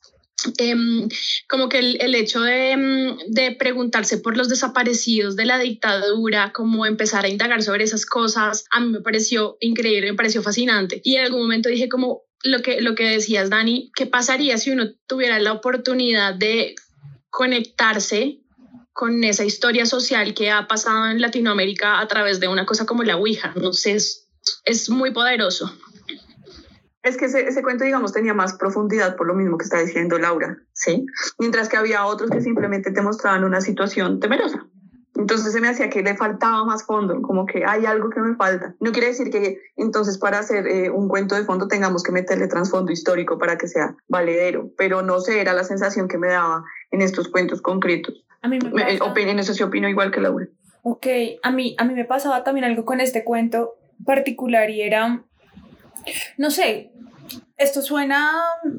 [0.58, 1.08] Em,
[1.48, 6.86] como que el, hecho de, em, de, preguntarse por los desaparecidos de la dictadura, como
[6.86, 11.02] empezar a indagar sobre esas cosas, a mí me pareció increíble, me pareció fascinante.
[11.04, 14.72] Y en algún momento dije como lo que, lo que decías, Dani, ¿qué pasaría si
[14.72, 16.76] uno tuviera la oportunidad de
[17.30, 18.42] conectarse
[18.92, 23.04] con esa historia social que ha pasado en Latinoamérica a través de una cosa como
[23.04, 23.54] la Ouija?
[23.56, 24.28] No sé, es,
[24.66, 25.74] es muy poderoso.
[27.02, 30.18] Es que ese, ese, cuento, digamos, tenía más profundidad por lo mismo que está diciendo
[30.18, 31.06] Laura, ¿sí?
[31.38, 34.66] Mientras que había otros que simplemente te mostraban una situación temerosa.
[35.16, 38.36] Entonces se me hacía que le faltaba más fondo, como que hay algo que me
[38.36, 38.76] falta.
[38.80, 42.48] No quiere decir que entonces para hacer eh, un cuento de fondo tengamos que meterle
[42.48, 46.64] trasfondo histórico para que sea valedero, pero no sé, era la sensación que me daba
[46.92, 48.26] en estos cuentos concretos.
[48.42, 49.14] A mí me pasa...
[49.16, 50.48] En eso sí opino igual que Laura.
[50.82, 51.08] Ok,
[51.44, 55.24] a mí, a mí me pasaba también algo con este cuento particular y era
[56.38, 56.92] no sé,
[57.58, 58.32] esto suena,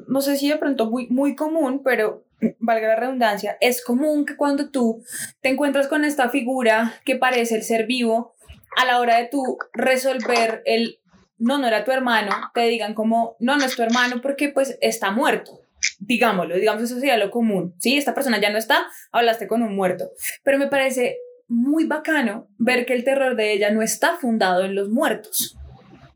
[0.07, 2.24] no sé si de pronto muy, muy común, pero
[2.59, 5.03] valga la redundancia, es común que cuando tú
[5.41, 8.35] te encuentras con esta figura que parece el ser vivo,
[8.75, 10.99] a la hora de tú resolver el
[11.37, 14.77] no, no era tu hermano, te digan como, no, no es tu hermano porque pues
[14.81, 15.61] está muerto.
[15.99, 17.75] Digámoslo, digamos, eso sería lo común.
[17.79, 20.09] Sí, esta persona ya no está, hablaste con un muerto.
[20.43, 21.17] Pero me parece
[21.47, 25.57] muy bacano ver que el terror de ella no está fundado en los muertos.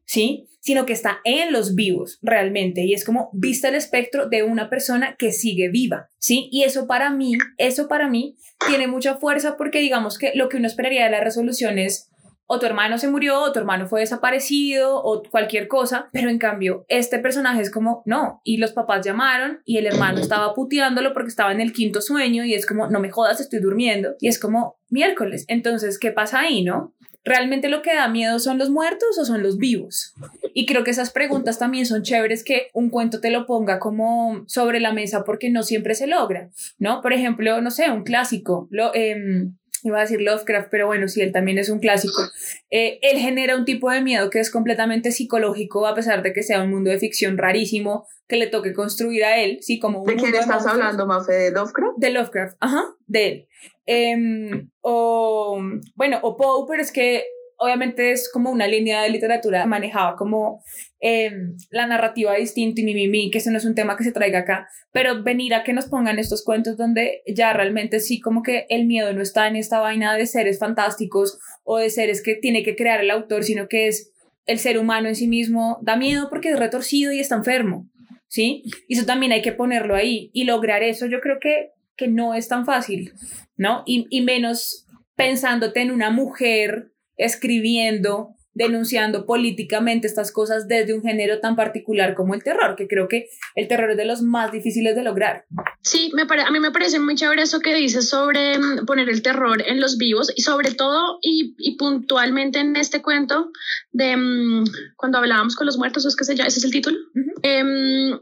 [0.05, 0.48] ¿Sí?
[0.59, 4.69] Sino que está en los vivos realmente y es como vista el espectro de una
[4.69, 6.49] persona que sigue viva, ¿sí?
[6.51, 8.35] Y eso para mí, eso para mí
[8.67, 12.08] tiene mucha fuerza porque digamos que lo que uno esperaría de la resolución es
[12.51, 16.39] o tu hermano se murió, o tu hermano fue desaparecido, o cualquier cosa, pero en
[16.39, 21.13] cambio, este personaje es como, no, y los papás llamaron y el hermano estaba puteándolo
[21.13, 24.29] porque estaba en el quinto sueño y es como, no me jodas, estoy durmiendo, y
[24.29, 26.95] es como miércoles, entonces, ¿qué pasa ahí, no?
[27.23, 30.15] ¿Realmente lo que da miedo son los muertos o son los vivos?
[30.55, 34.43] Y creo que esas preguntas también son chéveres que un cuento te lo ponga como
[34.47, 37.01] sobre la mesa porque no siempre se logra, ¿no?
[37.01, 39.51] Por ejemplo, no sé, un clásico, lo, eh,
[39.83, 42.21] iba a decir Lovecraft, pero bueno, sí, él también es un clásico.
[42.69, 46.43] Eh, él genera un tipo de miedo que es completamente psicológico, a pesar de que
[46.43, 50.05] sea un mundo de ficción rarísimo que le toque construir a él, sí, como un
[50.05, 51.33] ¿De quién estás hablando, Mafe?
[51.33, 51.97] ¿De Lovecraft?
[51.97, 53.47] De Lovecraft, ajá, de él.
[53.87, 55.59] Em, o,
[55.95, 57.23] bueno, o Poe, pero es que
[57.59, 60.63] obviamente es como una línea de literatura manejaba como
[60.99, 64.05] em, la narrativa distinta y mi, mi, mi, que eso no es un tema que
[64.05, 68.21] se traiga acá, pero venir a que nos pongan estos cuentos donde ya realmente sí
[68.21, 72.23] como que el miedo no está en esta vaina de seres fantásticos o de seres
[72.23, 74.13] que tiene que crear el autor, sino que es
[74.45, 77.89] el ser humano en sí mismo, da miedo porque es retorcido y está enfermo,
[78.29, 78.63] ¿sí?
[78.87, 82.33] Y eso también hay que ponerlo ahí y lograr eso yo creo que, que no
[82.33, 83.13] es tan fácil,
[83.57, 83.83] ¿no?
[83.85, 91.39] Y, y menos pensándote en una mujer escribiendo, denunciando políticamente estas cosas desde un género
[91.39, 94.95] tan particular como el terror, que creo que el terror es de los más difíciles
[94.95, 95.45] de lograr.
[95.81, 99.21] Sí, me a mí me parece muy chévere eso que dices sobre mm, poner el
[99.21, 103.51] terror en los vivos y sobre todo y, y puntualmente en este cuento
[103.91, 106.47] de um, cuando hablábamos con los muertos, ¿es que se llama?
[106.47, 106.97] ¿Ese es el título?
[107.15, 107.39] Uh -huh.
[107.43, 108.19] eh,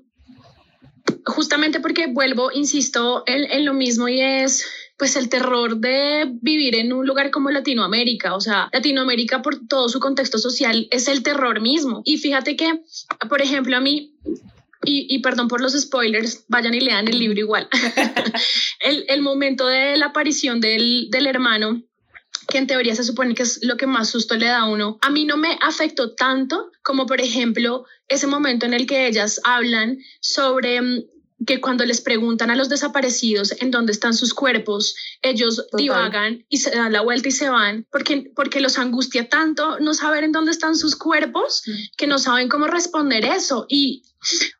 [1.25, 4.65] justamente porque vuelvo, insisto, en, en lo mismo y es
[4.97, 9.89] pues el terror de vivir en un lugar como Latinoamérica, o sea, Latinoamérica por todo
[9.89, 12.01] su contexto social es el terror mismo.
[12.03, 12.81] Y fíjate que,
[13.29, 14.15] por ejemplo, a mí
[14.83, 17.67] y, y, perdón por los spoilers, vayan y lean el libro igual.
[18.79, 21.81] el, el, momento de la aparición del, del, hermano,
[22.47, 24.97] que en teoría se supone que es lo que más susto le da a uno,
[25.01, 29.41] a mí no me afectó tanto como, por ejemplo, ese momento en el que ellas
[29.43, 30.79] hablan sobre
[31.45, 35.77] que cuando les preguntan a los desaparecidos en dónde están sus cuerpos, ellos Total.
[35.77, 39.93] divagan y se dan la vuelta y se van porque, porque los angustia tanto no
[39.93, 41.71] saber en dónde están sus cuerpos mm.
[41.95, 43.65] que no saben cómo responder eso.
[43.69, 44.03] Y,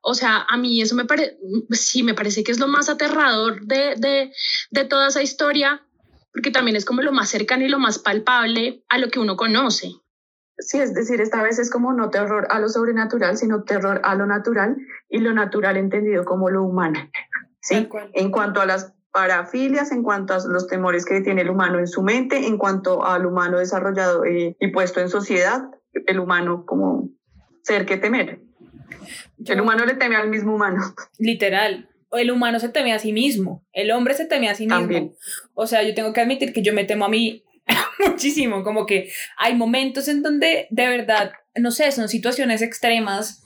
[0.02, 1.38] o sea, a mí eso me parece,
[1.72, 4.32] sí, me parece que es lo más aterrador de, de,
[4.70, 5.84] de toda esa historia,
[6.32, 9.36] porque también es como lo más cercano y lo más palpable a lo que uno
[9.36, 9.96] conoce.
[10.60, 14.16] Sí, es decir, esta vez es como no terror a lo sobrenatural, sino terror a
[14.16, 14.78] lo natural
[15.10, 17.00] y lo natural entendido como lo humano.
[17.62, 17.88] ¿sí?
[18.14, 21.88] En cuanto a las parafilias, en cuanto a los temores que tiene el humano en
[21.88, 25.70] su mente, en cuanto al humano desarrollado y, y puesto en sociedad,
[26.06, 27.10] el humano como
[27.64, 28.42] ser que temer.
[29.38, 30.82] Yo, el humano le teme al mismo humano.
[31.20, 31.90] Literal.
[32.12, 34.80] El humano se teme a sí mismo, el hombre se teme a sí mismo.
[34.80, 35.16] También.
[35.54, 37.44] O sea, yo tengo que admitir que yo me temo a mí
[38.06, 43.44] muchísimo, como que hay momentos en donde de verdad, no sé, son situaciones extremas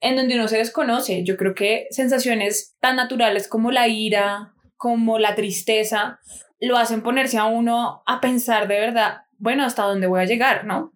[0.00, 1.24] en donde uno se desconoce.
[1.24, 6.20] Yo creo que sensaciones tan naturales como la ira, como la tristeza,
[6.58, 10.64] lo hacen ponerse a uno a pensar de verdad, bueno, hasta dónde voy a llegar,
[10.64, 10.92] ¿no?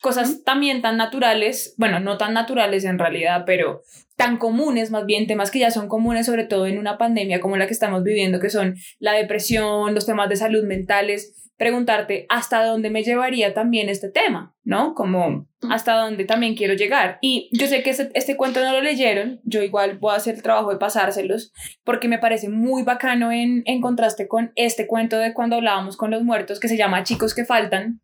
[0.00, 3.82] Cosas también tan naturales, bueno, no tan naturales en realidad, pero
[4.16, 7.56] tan comunes, más bien temas que ya son comunes, sobre todo en una pandemia como
[7.56, 12.64] la que estamos viviendo, que son la depresión, los temas de salud mentales, preguntarte hasta
[12.64, 14.96] dónde me llevaría también este tema, ¿no?
[14.96, 17.18] Como hasta dónde también quiero llegar.
[17.20, 20.34] Y yo sé que este, este, cuento no lo leyeron, yo igual voy a hacer
[20.34, 21.52] el trabajo de pasárselos,
[21.84, 26.10] porque me parece muy bacano en, en contraste con este cuento de cuando hablábamos con
[26.10, 28.00] los muertos, que se llama Chicos que faltan,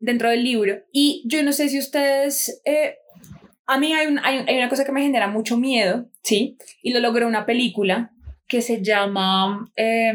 [0.00, 0.80] dentro del libro.
[0.92, 2.60] Y yo no sé si ustedes...
[2.64, 2.96] Eh,
[3.64, 6.58] a mí hay, un, hay, hay una cosa que me genera mucho miedo, ¿sí?
[6.82, 8.10] Y lo logró una película
[8.48, 9.70] que se llama...
[9.76, 10.12] Eh,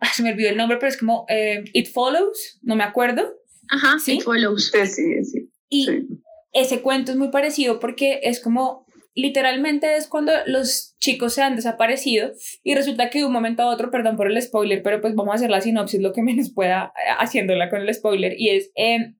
[0.14, 3.34] se me olvidó el nombre, pero es como eh, It Follows, no me acuerdo.
[3.68, 4.14] Ajá, ¿Sí?
[4.14, 4.70] It Follows.
[4.72, 5.50] Sí, sí, sí.
[5.68, 6.08] Y sí.
[6.52, 11.56] ese cuento es muy parecido porque es como, literalmente es cuando los chicos se han
[11.56, 12.32] desaparecido
[12.62, 15.32] y resulta que de un momento a otro, perdón por el spoiler, pero pues vamos
[15.32, 18.70] a hacer la sinopsis lo que menos pueda eh, haciéndola con el spoiler, y es
[18.76, 19.14] eh,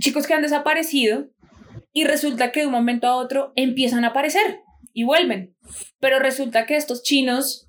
[0.00, 1.28] chicos que han desaparecido
[1.92, 4.60] y resulta que de un momento a otro empiezan a aparecer
[4.92, 5.54] y vuelven.
[6.00, 7.63] Pero resulta que estos chinos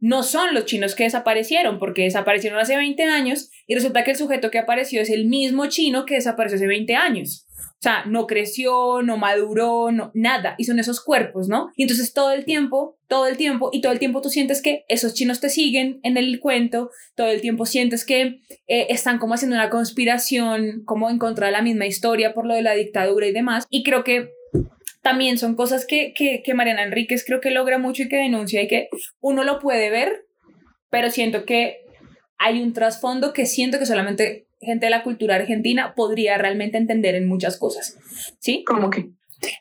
[0.00, 4.16] no son los chinos que desaparecieron, porque desaparecieron hace 20 años y resulta que el
[4.16, 7.46] sujeto que apareció es el mismo chino que desapareció hace 20 años.
[7.80, 10.54] O sea, no creció, no maduró, no, nada.
[10.58, 11.70] Y son esos cuerpos, ¿no?
[11.76, 14.84] Y entonces todo el tiempo, todo el tiempo, y todo el tiempo tú sientes que
[14.88, 19.32] esos chinos te siguen en el cuento, todo el tiempo sientes que eh, están como
[19.32, 23.26] haciendo una conspiración, como en contra de la misma historia por lo de la dictadura
[23.26, 23.66] y demás.
[23.70, 24.28] Y creo que
[25.02, 28.62] también son cosas que, que, que Mariana Enríquez creo que logra mucho y que denuncia
[28.62, 28.88] y que
[29.20, 30.26] uno lo puede ver,
[30.90, 31.78] pero siento que
[32.38, 37.14] hay un trasfondo que siento que solamente gente de la cultura argentina podría realmente entender
[37.14, 37.96] en muchas cosas,
[38.38, 38.62] ¿sí?
[38.66, 39.10] ¿Cómo que?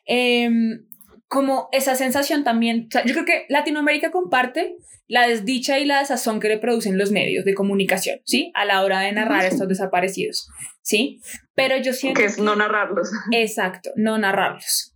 [0.06, 0.86] Em,
[1.28, 4.76] como esa sensación también, o sea, yo creo que Latinoamérica comparte
[5.08, 8.52] la desdicha y la desazón que le producen los medios de comunicación, ¿sí?
[8.54, 10.50] A la hora de narrar estos desaparecidos,
[10.82, 11.20] ¿sí?
[11.56, 12.20] Pero yo siento...
[12.20, 13.10] Que es no narrarlos.
[13.32, 14.94] Exacto, no narrarlos.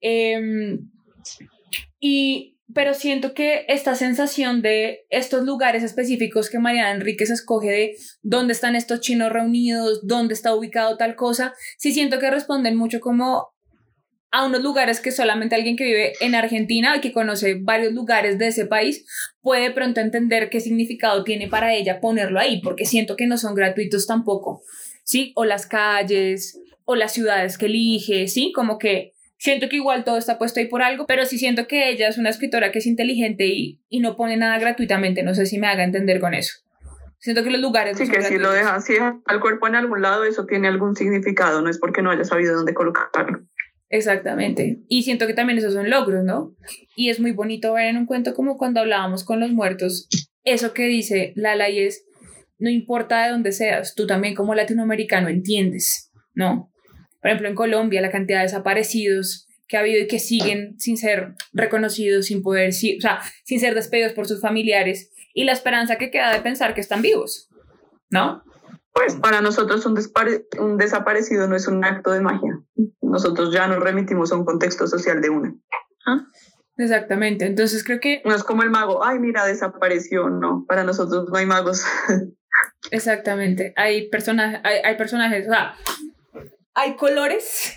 [0.00, 0.90] Em,
[2.00, 7.96] y pero siento que esta sensación de estos lugares específicos que Mariana Enríquez escoge de
[8.22, 13.00] dónde están estos chinos reunidos, dónde está ubicado tal cosa, sí siento que responden mucho
[13.00, 13.48] como
[14.30, 18.38] a unos lugares que solamente alguien que vive en Argentina y que conoce varios lugares
[18.38, 19.06] de ese país
[19.40, 23.54] puede pronto entender qué significado tiene para ella ponerlo ahí, porque siento que no son
[23.54, 24.62] gratuitos tampoco,
[25.04, 25.32] ¿sí?
[25.34, 28.52] O las calles, o las ciudades que elige, ¿sí?
[28.54, 31.88] Como que siento que igual todo está puesto ahí por algo, pero sí siento que
[31.88, 35.46] ella es una escritora que es inteligente y, y no pone nada gratuitamente, no sé
[35.46, 36.58] si me haga entender con eso.
[37.20, 37.98] Siento que los lugares...
[37.98, 41.62] Sí, que si lo deja así al cuerpo en algún lado, eso tiene algún significado,
[41.62, 43.40] no es porque no haya sabido dónde colocarlo.
[43.90, 44.80] Exactamente.
[44.88, 46.54] Y siento que también esos son logros, ¿no?
[46.94, 50.08] Y es muy bonito ver en un cuento como cuando hablábamos con los muertos,
[50.44, 52.04] eso que dice Lala y es,
[52.58, 56.70] no importa de dónde seas, tú también como latinoamericano entiendes, ¿no?
[57.20, 60.96] Por ejemplo, en Colombia, la cantidad de desaparecidos que ha habido y que siguen sin
[60.96, 65.96] ser reconocidos, sin poder, o sea, sin ser despedidos por sus familiares y la esperanza
[65.96, 67.48] que queda de pensar que están vivos,
[68.10, 68.42] ¿no?
[68.92, 69.96] Pues para nosotros un,
[70.58, 72.60] un desaparecido no es un acto de magia.
[73.00, 75.54] Nosotros ya nos remitimos a un contexto social de una.
[76.06, 76.26] ¿Ah?
[76.78, 78.22] Exactamente, entonces creo que...
[78.24, 81.84] No es como el mago, ay, mira, desapareció, no, para nosotros no hay magos.
[82.90, 85.74] Exactamente, hay, personajes, hay, hay personajes, o sea,
[86.78, 87.76] hay colores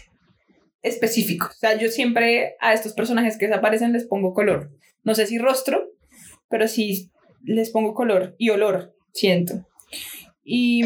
[0.83, 1.49] específicos.
[1.49, 4.69] O sea, yo siempre a estos personajes que desaparecen les pongo color.
[5.03, 5.89] No sé si rostro,
[6.49, 7.09] pero sí
[7.43, 9.67] les pongo color y olor, siento.
[10.43, 10.83] Y,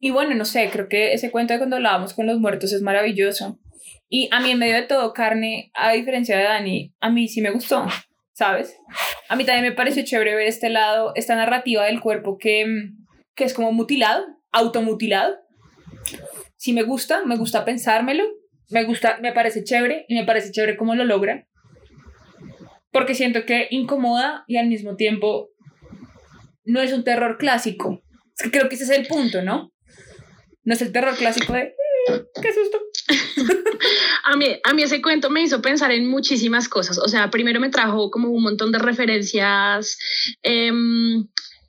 [0.00, 2.82] y bueno, no sé, creo que ese cuento de cuando hablábamos con los muertos es
[2.82, 3.60] maravilloso.
[4.08, 7.42] Y a mí en medio de todo, carne, a diferencia de Dani, a mí sí
[7.42, 7.86] me gustó,
[8.32, 8.76] ¿sabes?
[9.28, 12.66] A mí también me pareció chévere ver este lado, esta narrativa del cuerpo que,
[13.36, 15.36] que es como mutilado, automutilado
[16.58, 18.24] si me gusta, me gusta pensármelo,
[18.70, 21.46] me gusta, me parece chévere y me parece chévere cómo lo logra.
[22.90, 25.50] Porque siento que incomoda y al mismo tiempo
[26.64, 28.02] no es un terror clásico.
[28.36, 29.72] Es que creo que ese es el punto, ¿no?
[30.64, 31.60] No es el terror clásico de
[32.08, 32.78] eh, qué susto.
[34.24, 36.98] a, mí, a mí ese cuento me hizo pensar en muchísimas cosas.
[36.98, 39.96] O sea, primero me trajo como un montón de referencias
[40.42, 40.72] eh,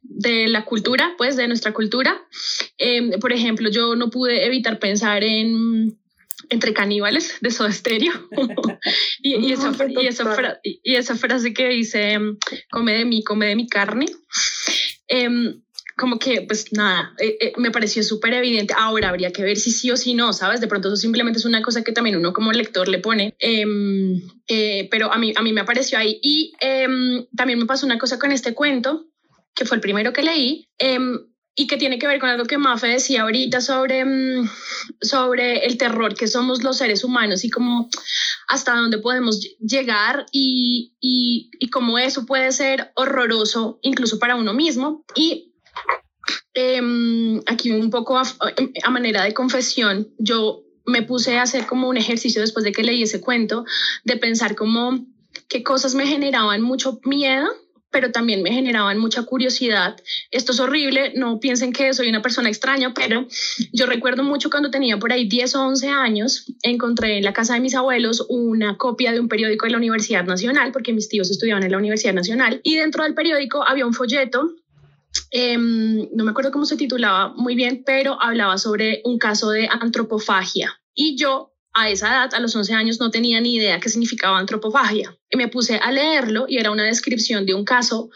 [0.10, 2.20] de la cultura, pues de nuestra cultura.
[2.78, 5.98] Em, por ejemplo, yo no pude evitar pensar en
[6.50, 8.12] entre caníbales de Soda Stereo
[9.22, 12.18] y, y, esa, y, esa y, esa, frase que dice
[12.72, 14.08] come de mí, come de mi carne.
[15.08, 15.62] Em,
[16.00, 18.74] como que, pues nada, eh, eh, me pareció súper evidente.
[18.76, 20.62] Ahora habría que ver si sí o si no, ¿sabes?
[20.62, 23.36] De pronto eso simplemente es una cosa que también uno como lector le pone.
[23.38, 26.20] Em, eh, pero a mí, a mí me apareció ahí.
[26.24, 26.54] Y
[27.36, 29.09] también me pasó una cosa con este cuento,
[29.56, 31.20] que fue el primero que leí, em,
[31.60, 34.50] y que tiene que ver con algo que Mafe decía ahorita sobre, em,
[35.02, 37.90] sobre el terror que somos los seres humanos y cómo
[38.48, 44.54] hasta dónde podemos llegar y, y, y cómo eso puede ser horroroso incluso para uno
[44.54, 45.04] mismo.
[45.16, 45.54] Y
[46.54, 48.24] em, aquí un poco a,
[48.84, 52.84] a manera de confesión, yo me puse a hacer como un ejercicio después de que
[52.84, 53.66] leí ese cuento,
[54.06, 55.06] de pensar como
[55.50, 57.50] qué cosas me generaban mucho miedo
[57.92, 59.98] pero también me generaban mucha curiosidad.
[60.32, 63.28] Esto es horrible, no piensen que soy una persona extraña, pero
[63.74, 67.54] yo recuerdo mucho cuando tenía por ahí 10 o 11 años, encontré en la casa
[67.54, 71.32] de mis abuelos una copia de un periódico de la Universidad Nacional, porque mis tíos
[71.32, 74.56] estudiaban en la Universidad Nacional, y dentro del periódico había un folleto
[75.32, 79.68] em, no me acuerdo cómo se titulaba muy bien, pero hablaba sobre un caso de
[79.68, 80.80] antropofagia.
[80.94, 84.40] Y yo a esa edad, a los 11 años, no tenía ni idea qué significaba
[84.40, 85.16] antropofagia.
[85.30, 88.10] Y me puse a leerlo y era una descripción de un caso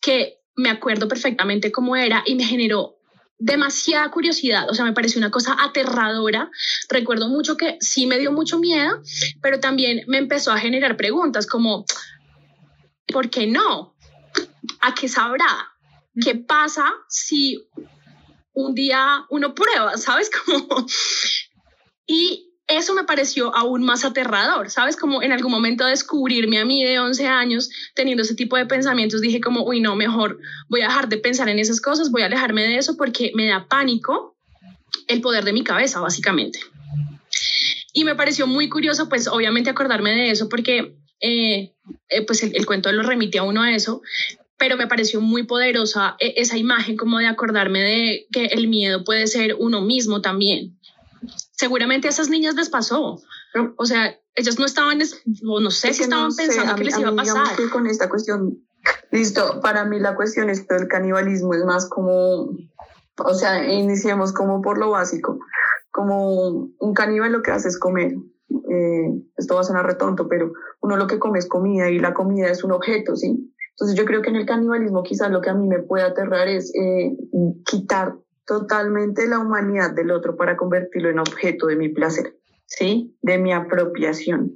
[0.00, 2.96] que me acuerdo perfectamente cómo era y me generó
[3.38, 6.50] demasiada curiosidad, o sea, me pareció una cosa aterradora.
[6.88, 9.02] Recuerdo mucho que sí me dio mucho miedo,
[9.42, 11.84] pero también me empezó a generar preguntas como,
[13.06, 13.94] ¿por qué no?
[14.80, 15.72] ¿A qué sabrá?
[16.22, 17.68] ¿Qué pasa si
[18.54, 20.30] un día uno prueba, sabes?
[20.44, 20.86] Como...
[22.06, 24.96] Y eso me pareció aún más aterrador, ¿sabes?
[24.96, 29.20] Como en algún momento descubrirme a mí de 11 años teniendo ese tipo de pensamientos,
[29.20, 32.26] dije como, uy, no, mejor voy a dejar de pensar en esas cosas, voy a
[32.26, 34.36] alejarme de eso porque me da pánico
[35.06, 36.58] el poder de mi cabeza, básicamente.
[37.92, 41.72] Y me pareció muy curioso, pues obviamente acordarme de eso porque, eh,
[42.08, 44.02] eh, pues el, cuento lo remite a uno a eso,
[44.58, 49.04] pero me pareció muy poderosa e, esa imagen como de acordarme de que el miedo
[49.04, 50.75] puede ser uno mismo también.
[51.56, 53.18] Seguramente a esas niñas les pasó.
[53.76, 55.00] O sea, ellas no estaban,
[55.48, 57.56] o no sé si estaban pensando que les iba a pasar.
[57.56, 58.58] Que con esta cuestión,
[59.10, 62.50] listo, para mí la cuestión es el canibalismo es más como,
[63.18, 65.38] o sea, iniciemos como por lo básico,
[65.90, 68.14] como un caníbal lo que hace es comer.
[68.70, 72.12] Eh, esto va a sonar retonto, pero uno lo que come es comida y la
[72.12, 73.52] comida es un objeto, ¿sí?
[73.70, 76.48] Entonces yo creo que en el canibalismo quizás lo que a mí me puede aterrar
[76.48, 77.16] es eh,
[77.64, 78.16] quitar
[78.46, 83.16] totalmente la humanidad del otro para convertirlo en objeto de mi placer, ¿sí?
[83.20, 84.52] De mi apropiación.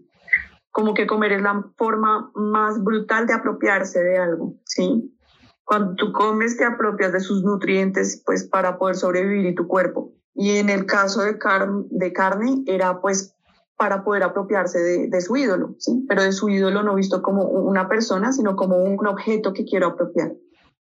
[0.71, 5.15] Como que comer es la forma más brutal de apropiarse de algo, ¿sí?
[5.65, 10.13] Cuando tú comes te apropias de sus nutrientes pues para poder sobrevivir y tu cuerpo.
[10.35, 11.37] Y en el caso de,
[11.91, 13.35] de carne era pues
[13.77, 16.05] para poder apropiarse de, de, su ídolo, ¿sí?
[16.09, 19.89] Pero de su ídolo no visto como una persona, sino como un objeto que quiero
[19.89, 20.35] apropiar,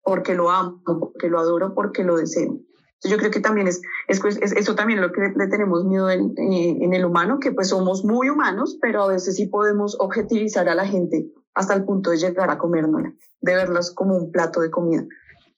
[0.03, 2.59] porque lo amo, porque lo adoro, porque lo deseo.
[3.03, 4.21] Yo creo que también es, es,
[4.51, 8.03] eso también es lo que le tenemos miedo en, en, el humano, que pues somos
[8.03, 12.17] muy humanos, pero a veces sí podemos objetivizar a la gente hasta el punto de
[12.17, 15.05] llegar a comérnosla, de verlos como un plato de comida.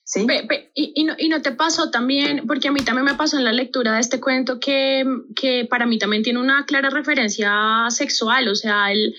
[0.04, 0.28] ¿Sí?
[0.76, 3.46] y, y, no, y, no, te pasó también, porque a mí también me pasó en
[3.46, 8.50] la lectura de este cuento que, que para mí también tiene una clara referencia sexual,
[8.50, 9.16] o sea, el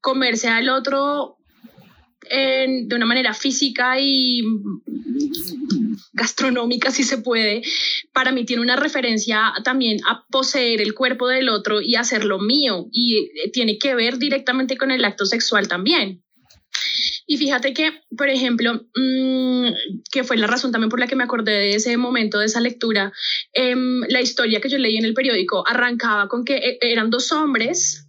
[0.00, 1.38] comerse al otro
[2.30, 4.42] de una manera física y
[6.12, 7.62] gastronómica, si se puede,
[8.12, 12.88] para mí tiene una referencia también a poseer el cuerpo del otro y hacerlo mío
[12.92, 16.22] y eh, tiene que ver directamente con el acto sexual también.
[17.26, 19.68] Y fíjate que, por ejemplo, mm,
[20.10, 22.60] que fue la razón también por la que me acordé de ese momento, de esa
[22.60, 23.12] lectura,
[23.52, 27.30] em, la historia que yo leí en el periódico arrancaba con que eh, eran dos
[27.32, 28.08] hombres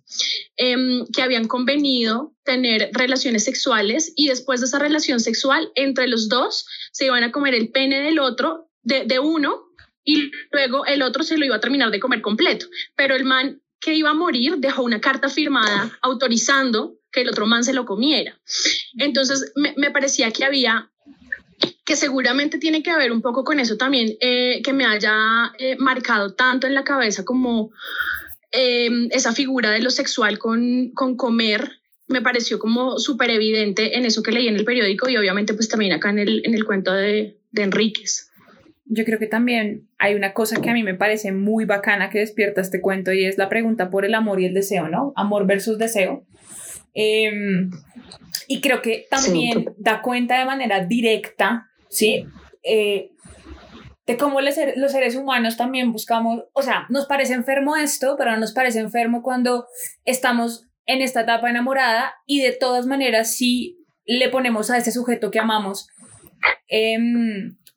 [0.56, 6.30] Em, que habían convenido tener relaciones sexuales y después de esa relación sexual entre los
[6.30, 9.66] dos se iban a comer el pene del otro, de, de uno,
[10.06, 12.68] y luego el otro se lo iba a terminar de comer completo.
[12.96, 17.46] Pero el man que iba a morir dejó una carta firmada autorizando que el otro
[17.46, 18.40] man se lo comiera.
[18.98, 20.90] Entonces me, me parecía que había
[21.86, 25.76] que seguramente tiene que ver un poco con eso también, eh, que me haya eh,
[25.78, 27.72] marcado tanto en la cabeza como
[28.56, 34.06] Em, esa figura de lo sexual con, con comer me pareció como súper evidente en
[34.06, 36.66] eso que leí en el periódico y obviamente pues también acá en el, en el
[36.66, 38.30] cuento de, de Enríquez.
[38.86, 42.20] Yo creo que también hay una cosa que a mí me parece muy bacana que
[42.20, 45.14] despierta este cuento y es la pregunta por el amor y el deseo, ¿no?
[45.16, 46.26] Amor versus deseo.
[46.94, 47.72] Em,
[48.48, 52.26] y creo que también da cuenta de manera directa, ¿sí?
[52.62, 53.10] Eh,
[54.06, 54.54] de cómo los
[54.92, 59.24] seres humanos también buscamos, o sea, nos parece enfermo esto, pero no nos parece enfermo
[59.24, 59.66] cuando
[60.04, 65.32] estamos en esta etapa enamorada y de todas maneras si le ponemos a ese sujeto
[65.32, 65.88] que amamos
[66.68, 66.98] eh,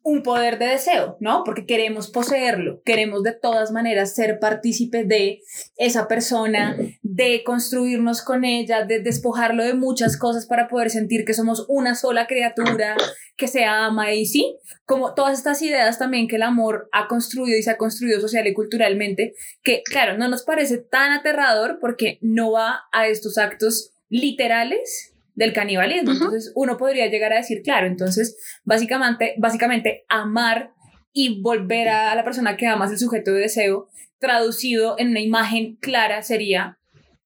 [0.07, 1.43] un poder de deseo, ¿no?
[1.43, 5.41] Porque queremos poseerlo, queremos de todas maneras ser partícipe de
[5.75, 11.33] esa persona, de construirnos con ella, de despojarlo de muchas cosas para poder sentir que
[11.33, 12.95] somos una sola criatura
[13.35, 14.55] que se ama y sí,
[14.85, 18.47] como todas estas ideas también que el amor ha construido y se ha construido social
[18.47, 23.91] y culturalmente, que claro, no nos parece tan aterrador porque no va a estos actos
[24.07, 26.11] literales, del canibalismo.
[26.11, 30.73] Entonces uno podría llegar a decir, claro, entonces básicamente, básicamente amar
[31.13, 33.87] y volver a la persona que amas, el sujeto de deseo,
[34.19, 36.79] traducido en una imagen clara sería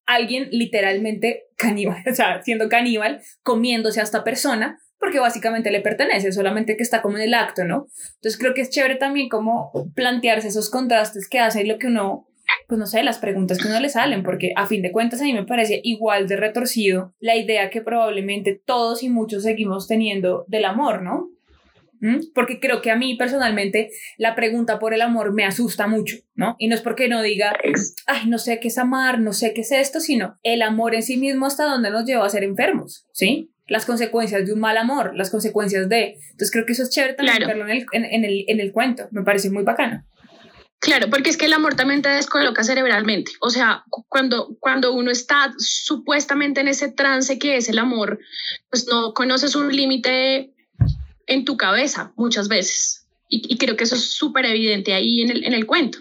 [0.05, 6.33] alguien literalmente caníbal, o sea, siendo caníbal, comiéndose a esta persona, porque básicamente le pertenece,
[6.33, 7.87] solamente que está como en el acto, ¿no?
[8.15, 12.27] Entonces creo que es chévere también como plantearse esos contrastes que hace lo que uno
[12.67, 15.25] pues no sé, las preguntas que no le salen, porque a fin de cuentas a
[15.25, 20.45] mí me parece igual de retorcido la idea que probablemente todos y muchos seguimos teniendo
[20.47, 21.29] del amor, ¿no?
[21.99, 22.31] ¿Mm?
[22.33, 26.55] Porque creo que a mí personalmente la pregunta por el amor me asusta mucho, ¿no?
[26.57, 27.53] Y no es porque no diga,
[28.07, 31.03] ay, no sé qué es amar, no sé qué es esto, sino el amor en
[31.03, 33.51] sí mismo hasta dónde nos lleva a ser enfermos, ¿sí?
[33.67, 36.15] Las consecuencias de un mal amor, las consecuencias de...
[36.31, 39.07] Entonces creo que eso es chévere también verlo en el, en, el, en el cuento,
[39.11, 40.03] me parece muy bacano.
[40.81, 43.33] Claro, porque es que el amor también te descoloca cerebralmente.
[43.39, 48.19] O sea, cuando, cuando uno está supuestamente en ese trance que es el amor,
[48.71, 50.55] pues no conoces un límite
[51.27, 53.05] en tu cabeza muchas veces.
[53.29, 55.99] Y, creo que eso es súper evidente ahí en el, en el cuento.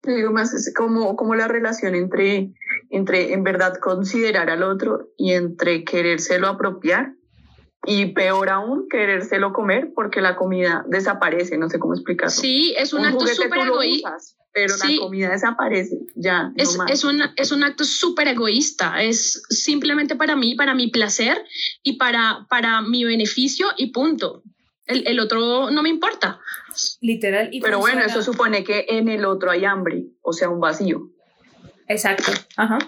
[0.00, 2.50] Te digo más, es como, como la relación entre,
[2.88, 7.12] entre en verdad considerar al otro y entre querérselo apropiar
[7.84, 12.30] y peor aún, querérselo comer porque la comida desaparece, no sé cómo explicarlo.
[12.30, 14.16] Sí, es un, acto súper egoísta.
[14.52, 16.52] pero la comida desaparece, ya.
[16.56, 21.44] Es, es, un, es un acto súper egoísta, es simplemente para mí, para mi placer
[21.82, 24.44] y para, para mi beneficio y punto.
[24.86, 26.40] El, el otro no me importa.
[27.00, 27.48] Literal.
[27.52, 31.10] Y pero bueno, eso supone que en el otro hay hambre, o sea, un vacío.
[31.88, 32.78] Exacto, ajá.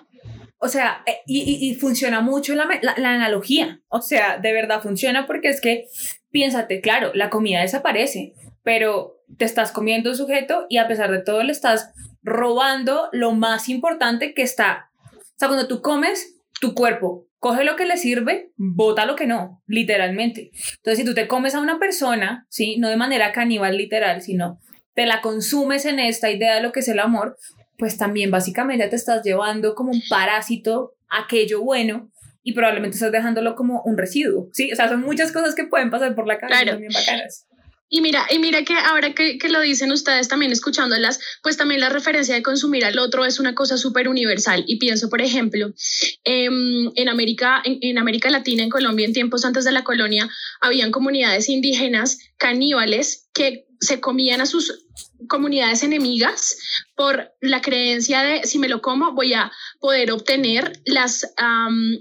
[0.65, 3.83] O sea, eh, y, funciona mucho la, la, la, analogía.
[3.89, 5.89] O sea, de verdad funciona porque es que,
[6.31, 11.23] piénsate, claro, la comida desaparece, pero te estás comiendo un sujeto y a pesar de
[11.23, 11.93] todo le estás
[12.23, 14.91] robando lo más importante que está.
[15.13, 19.27] O sea, cuando tú comes, tu cuerpo coge lo que le sirve, bota lo que
[19.27, 20.51] no, literalmente.
[20.77, 22.79] Entonces, si tú te comes a una persona, ¿sí?
[22.79, 24.59] No de manera caníbal literal, sino
[24.95, 27.37] te la consumes en esta idea de lo que es el amor,
[27.79, 32.11] pues también básicamente te estás llevando como un parásito aquello bueno
[32.43, 34.71] y probablemente estás dejándolo como un residuo, ¿sí?
[34.73, 36.81] O sea, son muchas cosas que pueden pasar por la cabeza claro.
[36.93, 37.47] bacanas.
[37.89, 41.81] Y mira, y mira que ahora que, que, lo dicen ustedes también escuchándolas, pues también
[41.81, 44.65] la referencia de consumir al otro es una cosa súper universal.
[44.67, 45.73] Y pienso, por ejemplo,
[46.25, 50.29] em, en, América, en, en, América Latina, en Colombia, en tiempos antes de la colonia,
[50.61, 54.87] habían comunidades indígenas caníbales que se comían a sus
[55.29, 56.57] comunidades enemigas
[56.97, 59.51] por la creencia de si me lo como voy a
[59.81, 61.35] poder obtener las,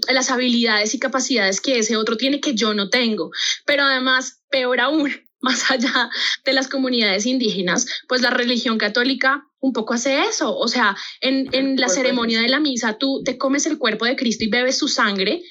[0.08, 3.30] las habilidades y capacidades que ese otro tiene que yo no tengo.
[3.66, 6.10] Pero además, peor aún, más allá
[6.44, 10.56] de las comunidades indígenas, pues la religión católica un poco hace eso.
[10.56, 14.16] O sea, en, en la ceremonia de la misa tú te comes el cuerpo de
[14.16, 15.42] Cristo y bebes su sangre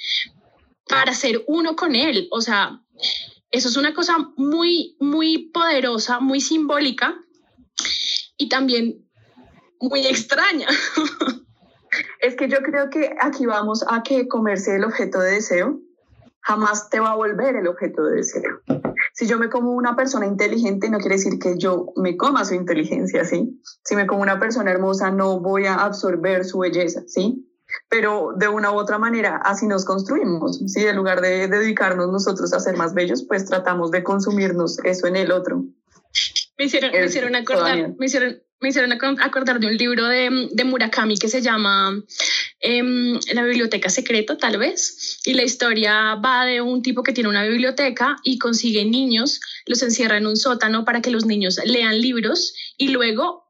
[0.88, 2.28] para ser uno con él.
[2.32, 2.80] O sea,
[3.52, 7.23] eso es una cosa muy, muy poderosa, muy simbólica
[8.38, 9.06] y también
[9.80, 10.68] muy extraña.
[12.20, 15.80] Es que yo creo que aquí vamos a que comerse el objeto de deseo
[16.44, 18.62] jamás te va a volver el objeto de deseo.
[19.14, 22.54] Si yo me como una persona inteligente, no quiere decir que yo me coma su
[22.54, 23.62] inteligencia, ¿sí?
[23.84, 27.50] Si me como una persona hermosa, no voy a absorber su belleza, ¿sí?
[27.90, 30.86] Pero de una u otra manera, así nos construimos, ¿sí?
[30.86, 35.16] En lugar de dedicarnos nosotros a ser más bellos, pues tratamos de consumirnos eso en
[35.16, 35.64] el otro.
[36.58, 40.64] Me hicieron, me hicieron acordar, me hicieron, me hicieron acordar de un libro de, de
[40.64, 42.02] Murakami que se llama
[42.62, 45.20] eh, La Biblioteca Secreta, tal vez.
[45.26, 49.84] Y la historia va de un tipo que tiene una biblioteca y consigue niños, los
[49.84, 53.44] encierra en un sótano para que los niños lean libros y luego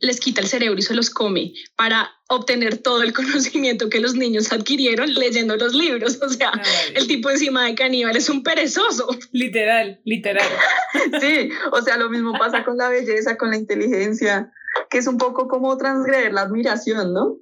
[0.00, 4.14] les quita el cerebro y se los come para obtener todo el conocimiento que los
[4.14, 6.20] niños adquirieron leyendo los libros.
[6.22, 6.52] O sea,
[6.94, 9.08] el tipo encima de caníbal es un perezoso.
[9.32, 10.46] Literal, literal.
[11.20, 14.52] sí, o sea, lo mismo pasa con la belleza, con la inteligencia,
[14.90, 17.36] que es un poco como transgredir la admiración, ¿no?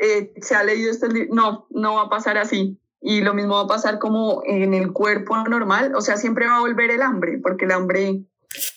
[0.00, 2.78] Eh, se ha leído este libro, no, no va a pasar así.
[3.00, 6.56] Y lo mismo va a pasar como en el cuerpo normal, o sea, siempre va
[6.56, 8.24] a volver el hambre, porque el hambre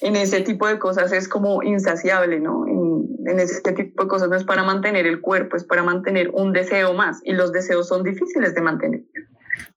[0.01, 2.67] en ese tipo de cosas es como insaciable, ¿no?
[2.67, 6.29] En, en, ese tipo de cosas no es para mantener el cuerpo, es para mantener
[6.29, 9.01] un deseo más y los deseos son difíciles de mantener.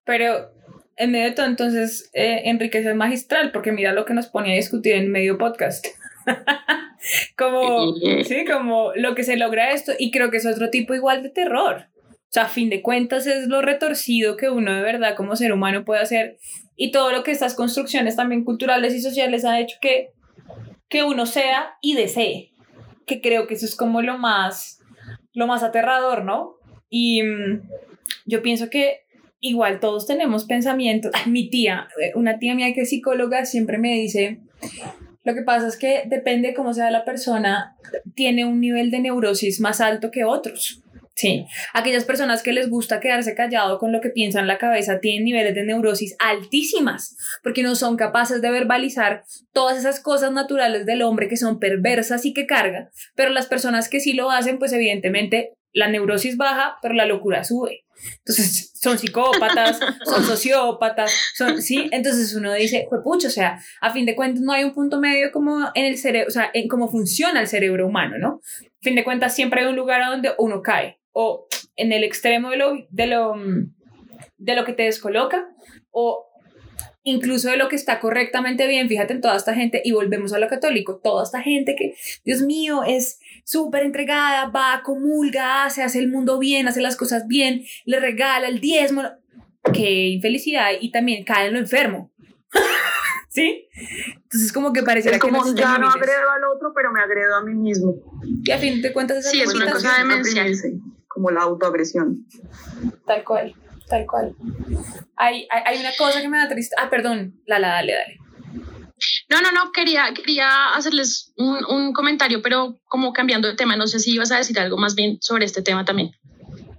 [0.05, 0.51] Pero
[0.97, 4.53] en medio de todo, entonces, eh, Enrique es magistral, porque mira lo que nos ponía
[4.53, 5.87] a discutir en medio podcast.
[7.37, 11.23] como, sí, como lo que se logra esto, y creo que es otro tipo igual
[11.23, 11.89] de terror.
[12.35, 15.53] O sea, a fin de cuentas es lo retorcido que uno de verdad como ser
[15.53, 16.39] humano puede hacer
[16.75, 20.09] y todo lo que estas construcciones también culturales y sociales han hecho que,
[20.89, 22.51] que uno sea y desee,
[23.07, 24.81] que creo que eso es como lo más,
[25.33, 26.57] lo más aterrador, ¿no?
[26.91, 27.69] Y mm,
[28.27, 29.03] yo pienso que
[29.39, 31.13] igual todos tenemos pensamientos.
[31.27, 34.41] Mi tía, una tía mía que es psicóloga, siempre me dice,
[35.23, 37.77] lo que pasa es que depende cómo sea la persona,
[38.17, 40.84] tiene un nivel de neurosis más alto que otros.
[41.17, 44.99] Sí, aquellas personas que les gusta quedarse callado con lo que piensan en la cabeza
[44.99, 50.87] tienen niveles de neurosis altísimas porque no son capaces de verbalizar todas esas cosas naturales
[50.87, 54.59] del hombre que son perversas y que carga, pero las personas que sí lo hacen,
[54.59, 57.85] pues evidentemente la neurosis baja, pero la locura sube.
[58.19, 61.89] Entonces, son psicópatas, son sociópatas, son, ¿sí?
[61.93, 64.99] Entonces uno dice, pues pucho, o sea, a fin de cuentas no hay un punto
[64.99, 68.41] medio como en el cerebro, o sea, en cómo funciona el cerebro humano, ¿no?
[68.63, 71.47] A fin de cuentas siempre hay un lugar a donde uno cae o
[71.77, 73.35] en el extremo de lo, de lo,
[74.37, 75.49] de lo que te descoloca
[75.91, 76.27] o
[77.05, 80.39] incluso de lo que está correctamente bien, fíjate en toda esta gente, y volvemos a
[80.39, 81.95] lo católico, toda esta gente que,
[82.25, 87.27] Dios mío, es súper entregada, va, comulga, hace, hace el mundo bien, hace las cosas
[87.29, 89.03] bien, le regala el diezmo,
[89.75, 92.11] qué infelicidad, y también cae en lo enfermo.
[93.29, 93.69] ¿Sí?
[94.23, 97.35] Entonces como que parece es como que ya no agredo al otro, pero me agredo
[97.35, 97.97] a mí mismo.
[98.45, 100.55] Y a fin de cuentas sí, es una cosa demencial
[101.15, 102.27] como la autoagresión.
[103.07, 103.55] Tal cual,
[103.89, 104.35] tal cual.
[105.17, 106.75] Hay, hay, hay una cosa que me da triste.
[106.79, 108.19] Ah, perdón, Lala, dale, dale.
[109.29, 113.87] No, no, no, quería, quería hacerles un, un, comentario, pero como cambiando de tema, no
[113.87, 116.13] sé si ibas a decir algo más bien sobre este tema también.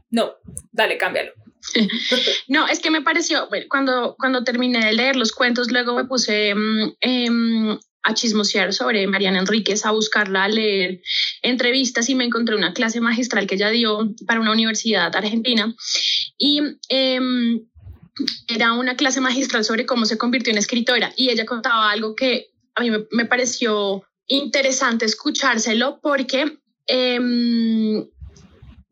[0.10, 0.34] No,
[0.72, 1.32] dale, cámbialo.
[2.48, 6.06] no, es que me pareció, bueno, cuando, cuando terminé de leer los cuentos, luego me
[6.06, 6.54] puse
[7.02, 7.30] eh,
[8.06, 11.02] a chismosear sobre Mariana Enríquez, a buscarla, a leer
[11.42, 15.76] entrevistas y me encontré una clase magistral que ella dio para una universidad argentina.
[16.38, 17.66] Y em,
[18.48, 22.52] era una clase magistral sobre cómo se convirtió en escritora y ella contaba algo que
[22.76, 28.06] a mí me, pareció interesante escuchárselo porque em,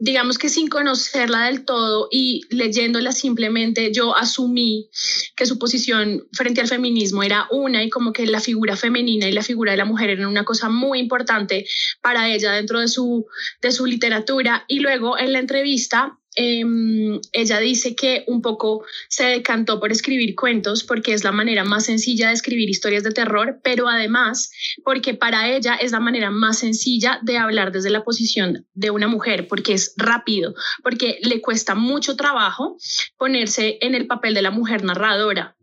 [0.03, 4.89] digamos que sin conocerla del todo y leyéndola simplemente, yo asumí
[5.33, 9.31] que su posición frente al feminismo era una y como que la figura femenina y
[9.31, 11.65] la figura de la mujer eran una cosa muy importante
[12.01, 13.25] para ella dentro de su,
[13.61, 14.65] de su literatura.
[14.67, 20.35] Y luego en la entrevista Em, ella dice que un poco se decantó por escribir
[20.35, 24.51] cuentos porque es la manera más sencilla de escribir historias de terror, pero además
[24.83, 29.07] porque para ella es la manera más sencilla de hablar desde la posición de una
[29.07, 32.77] mujer, porque es rápido, porque le cuesta mucho trabajo
[33.17, 35.55] ponerse en el papel de la mujer narradora.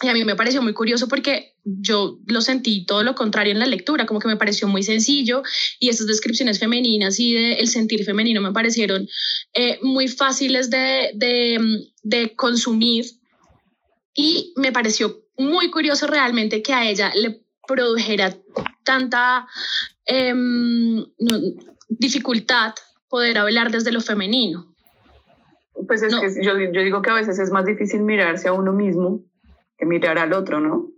[0.00, 3.58] Y a mí me pareció muy curioso porque yo lo sentí todo lo contrario en
[3.58, 5.42] la lectura, como que me pareció muy sencillo
[5.80, 9.08] y esas descripciones femeninas y del sentir femenino me parecieron
[9.54, 11.10] eh, muy fáciles de,
[12.02, 13.06] de, consumir
[14.14, 18.36] y me pareció muy curioso realmente que a ella le produjera
[18.84, 19.48] tanta
[20.06, 21.04] em,
[21.88, 22.74] dificultad
[23.08, 24.74] poder hablar desde lo femenino.
[25.86, 28.72] Pues es que yo, yo digo que a veces es más difícil mirarse a uno
[28.72, 29.27] mismo
[29.78, 30.90] que mirar al otro, ¿no?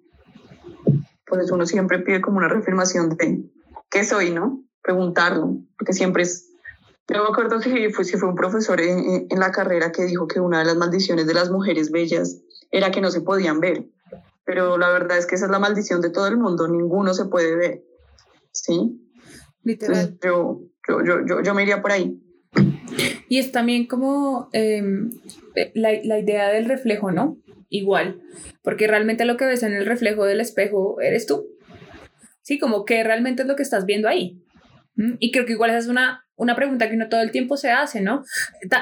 [1.41, 3.45] Eso uno siempre pide como una reafirmación de
[3.89, 4.64] qué soy, ¿no?
[4.83, 6.49] Preguntarlo, porque siempre es...
[7.07, 10.26] Yo me acuerdo que fue, si fue un profesor en, en la carrera que dijo
[10.28, 13.89] que una de las maldiciones de las mujeres bellas era que no se podían ver,
[14.45, 17.24] pero la verdad es que esa es la maldición de todo el mundo, ninguno se
[17.24, 17.85] puede ver,
[18.53, 19.09] ¿sí?
[19.64, 20.18] Literal.
[20.22, 22.20] yo, yo, yo, yo, yo me iría por ahí.
[23.31, 25.11] Y es también como em,
[25.74, 27.39] la, la, idea del reflejo, ¿no?
[27.70, 28.20] igual,
[28.62, 31.47] porque realmente lo que ves en el reflejo del espejo eres tú.
[32.43, 34.43] Sí, como que realmente es lo que estás viendo ahí.
[34.97, 35.14] ¿Mm?
[35.20, 37.70] Y creo que igual esa es una, una pregunta que uno todo el tiempo se
[37.70, 38.24] hace, ¿no?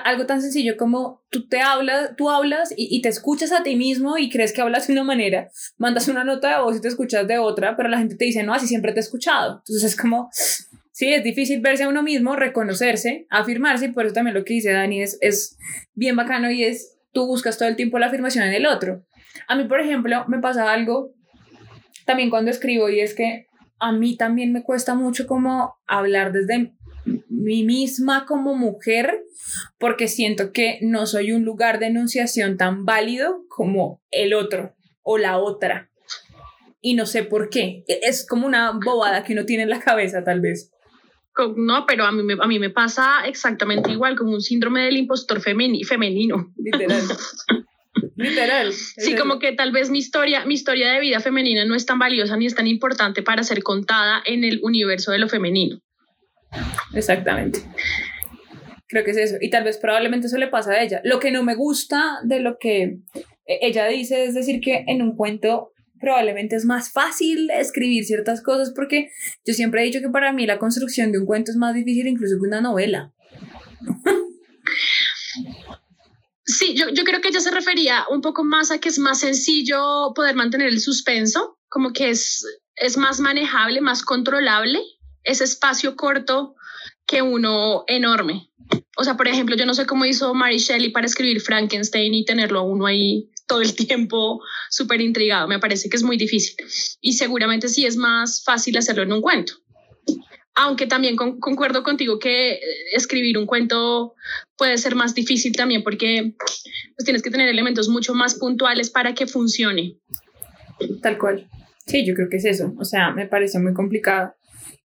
[0.04, 3.76] algo tan sencillo como tú te hablas, tú hablas y, y, te escuchas a ti
[3.76, 6.88] mismo y crees que hablas de una manera, mandas una nota de voz y te
[6.88, 9.58] escuchas de otra, pero la gente te dice, no, así siempre te he escuchado.
[9.58, 10.30] Entonces es como,
[10.98, 14.54] sí, es difícil verse a uno mismo, reconocerse, afirmarse, y por eso también lo que
[14.54, 15.56] dice Dani es, es
[15.94, 19.06] bien bacano y es tú buscas todo el tiempo la afirmación en el otro.
[19.46, 21.14] A mí, por ejemplo, me pasa algo
[22.04, 23.46] también cuando escribo y es que
[23.78, 26.72] a mí también me cuesta mucho como hablar desde
[27.28, 29.22] mí misma como mujer
[29.78, 35.16] porque siento que no soy un lugar de enunciación tan válido como el otro o
[35.16, 35.92] la otra.
[36.80, 37.84] Y no sé por qué.
[37.86, 40.72] E-, es como una bobada que uno tiene en la cabeza tal vez
[41.56, 44.96] no, pero a mí, me, a mí me pasa exactamente igual, como un síndrome del
[44.96, 46.52] impostor femenino.
[46.56, 47.02] Literal.
[48.16, 48.72] Literal.
[48.72, 51.98] Sí, como que tal vez mi historia, mi historia de vida femenina no es tan
[51.98, 55.80] valiosa ni es tan importante para ser contada en el universo de lo femenino.
[56.94, 57.60] Exactamente.
[58.88, 59.36] Creo que es eso.
[59.40, 61.00] Y tal vez probablemente eso le pasa a ella.
[61.04, 62.98] Lo que no me gusta de lo que
[63.46, 68.72] ella dice es decir que en un cuento probablemente es más fácil escribir ciertas cosas
[68.74, 69.10] porque
[69.44, 72.06] yo siempre he dicho que para mí la construcción de un cuento es más difícil
[72.06, 73.12] incluso que una novela.
[76.44, 79.20] Sí, yo, yo creo que ella se refería un poco más a que es más
[79.20, 82.42] sencillo poder mantener el suspenso, como que es,
[82.76, 84.80] es más manejable, más controlable
[85.24, 86.54] ese espacio corto
[87.06, 88.50] que uno enorme.
[88.96, 92.24] O sea, por ejemplo, yo no sé cómo hizo Mary Shelley para escribir Frankenstein y
[92.24, 94.40] tenerlo a uno ahí todo el tiempo
[94.70, 95.48] súper intrigado.
[95.48, 96.54] Me parece que es muy difícil.
[97.00, 99.54] Y seguramente sí es más fácil hacerlo en un cuento.
[100.54, 102.60] Aunque también concuerdo contigo que eh,
[102.92, 104.14] escribir un cuento
[104.56, 109.14] puede ser más difícil también porque pues, tienes que tener elementos mucho más puntuales para
[109.14, 109.96] que funcione.
[111.02, 111.48] Tal cual.
[111.86, 112.74] Sí, yo creo que es eso.
[112.78, 114.34] O sea, me parece muy complicado.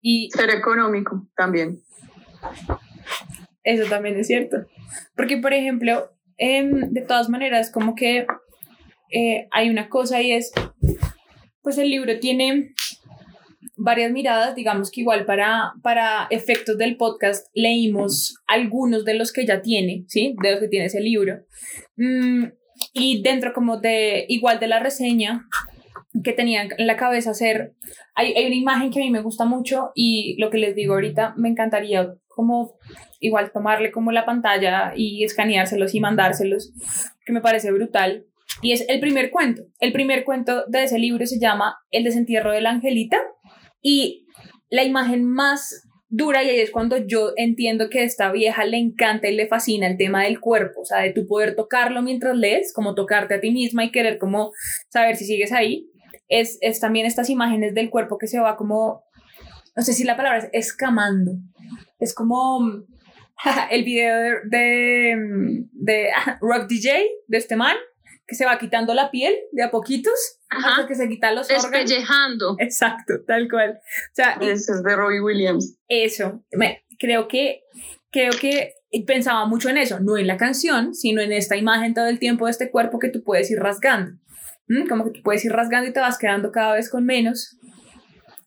[0.02, 1.82] Y ser económico también.
[3.64, 4.66] Eso también es cierto.
[5.16, 8.26] Porque, por ejemplo, em, de todas maneras, como que
[9.12, 10.52] eh, hay una cosa y es,
[11.62, 12.74] pues el libro tiene
[13.76, 19.46] varias miradas, digamos que igual para, para efectos del podcast leímos algunos de los que
[19.46, 20.36] ya tiene, ¿sí?
[20.42, 21.40] De los que tiene ese libro.
[21.98, 22.46] Mm,
[22.94, 25.48] y dentro como de, igual de la reseña
[26.24, 27.74] que tenía en la cabeza hacer,
[28.14, 30.94] hay, hay una imagen que a mí me gusta mucho y lo que les digo
[30.94, 32.76] ahorita, me encantaría como
[33.20, 36.74] igual tomarle como la pantalla y escaneárselos y mandárselos,
[37.26, 38.26] que me parece brutal
[38.62, 39.64] Y es el primer cuento.
[39.80, 43.18] El primer cuento de ese libro se llama El desentierro de la angelita.
[43.82, 44.28] Y
[44.70, 48.78] la imagen más dura y ahí es cuando yo entiendo que a esta vieja le
[48.78, 52.36] encanta y le fascina el tema del cuerpo, o sea, de tu poder tocarlo mientras
[52.36, 54.52] lees, como tocarte a ti misma y querer como
[54.90, 55.90] saber si sigues ahí.
[56.28, 59.04] Es, es también estas imágenes del cuerpo que se va como,
[59.76, 61.32] no sé si la palabra es escamando,
[62.00, 62.60] es como
[63.72, 65.16] el video de, de,
[65.72, 66.10] de
[66.42, 67.76] Rock DJ de este man,
[68.32, 72.56] que se va quitando la piel de a poquitos hasta que se quita los Despellejando.
[72.60, 73.72] Exacto, tal cual.
[73.72, 75.78] O sea, eso es de Robbie Williams.
[75.90, 77.64] Eso, me, creo que,
[78.10, 78.76] creo que
[79.06, 82.46] pensaba mucho en eso, no en la canción, sino en esta imagen todo el tiempo
[82.46, 84.18] de este cuerpo que tú puedes ir rasgando.
[84.88, 87.58] Como que tú puedes ir rasgando y te vas quedando cada vez con menos.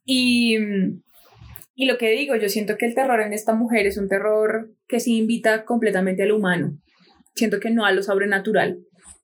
[0.07, 0.57] Y,
[1.75, 4.71] y lo que digo, yo siento que el terror en esta mujer es un terror
[4.89, 6.79] que sí invita completamente al humano.
[7.35, 8.79] Siento que no a lo sobrenatural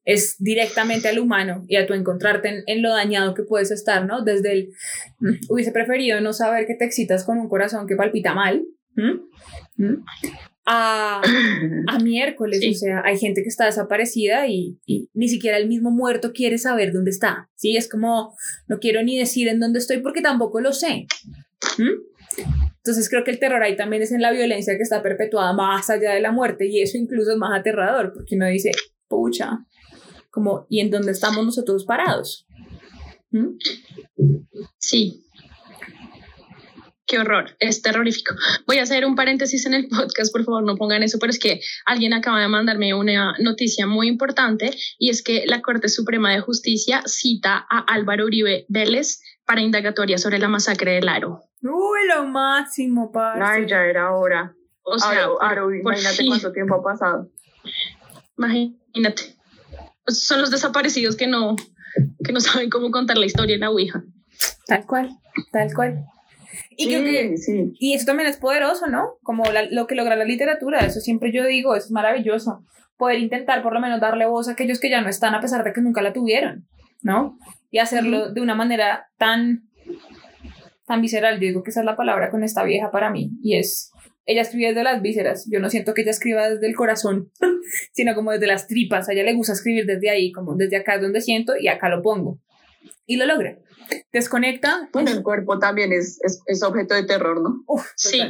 [0.05, 4.23] es directamente al humano y a tu encontrarte en, lo dañado que puedes estar, ¿no?
[4.23, 4.73] Desde el,
[5.21, 8.65] mm, hubiese preferido no saber que te excitas con un corazón que palpita mal,
[10.67, 11.23] A,
[11.89, 14.79] a, miércoles, o sea, hay gente que está desaparecida y,
[15.15, 17.77] ni siquiera el mismo muerto quiere saber dónde está, ¿sí?
[17.77, 18.37] Es como,
[18.69, 21.07] no quiero ni decir en dónde estoy porque tampoco lo sé.
[22.77, 25.91] Entonces creo que el terror ahí también es en la violencia que está perpetuada más
[25.91, 28.71] allá de la muerte y eso incluso es más aterrador porque uno dice,
[29.09, 29.67] pucha,
[30.31, 32.47] como, ¿y en dónde estamos nosotros parados?
[33.31, 33.59] ¿Mm?
[34.79, 35.25] Sí.
[37.07, 38.37] Qué horror, es terrorífico.
[38.69, 41.41] Voy a hacer un paréntesis en el podcast, por favor, no pongan eso, pero es
[41.41, 46.33] que alguien acaba de mandarme una noticia muy importante y es que la Corte Suprema
[46.33, 51.43] de Justicia cita a Álvaro Uribe Vélez para indagatoria sobre la masacre del Aro.
[51.63, 53.55] Uy, lo máximo, para.
[53.55, 54.55] Ay, ya era hora.
[54.83, 57.29] O sea, Aro, imagínate cuánto tiempo ha pasado.
[58.39, 59.40] Imagínate.
[60.11, 61.57] Son los desaparecidos que no,
[62.25, 64.03] que no saben cómo contar la historia en la Ouija.
[64.67, 65.11] Tal cual,
[65.53, 66.05] tal cual.
[66.77, 67.35] Y, que,
[67.79, 69.15] y eso también es poderoso, ¿no?
[69.23, 72.65] Como lo que logra la literatura, eso siempre yo digo, es maravilloso.
[72.97, 75.65] Poder intentar por lo menos darle voz a aquellos que ya no están a pesar
[75.65, 76.67] de que nunca la tuvieron,
[77.03, 77.37] ¿no?
[77.71, 79.65] Y hacerlo de una manera tan,
[80.87, 81.35] tan visceral.
[81.37, 83.31] Yo digo que esa es la palabra con esta vieja para mí.
[83.43, 83.93] Y es
[84.31, 85.49] ella escribe desde las vísceras.
[85.51, 87.33] Yo no siento que ella escriba desde el corazón,
[87.93, 89.09] sino como desde las tripas.
[89.09, 91.89] A ella le gusta escribir desde ahí, como desde acá es donde siento y acá
[91.89, 92.39] lo pongo.
[93.07, 93.59] Y lo logra.
[94.13, 94.89] Desconecta.
[94.93, 97.65] Bueno, el cuerpo también es, es, objeto de terror, ¿no?
[97.97, 98.21] sí.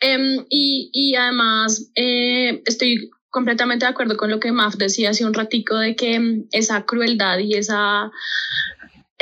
[0.00, 5.24] Em, y, y, además, eh, estoy completamente de acuerdo con lo que Maf decía hace
[5.24, 8.10] un ratico de que em, esa crueldad y esa,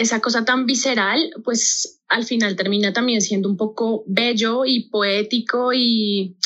[0.00, 5.72] esa cosa tan visceral, pues al final termina también siendo un poco bello y poético
[5.72, 6.36] y,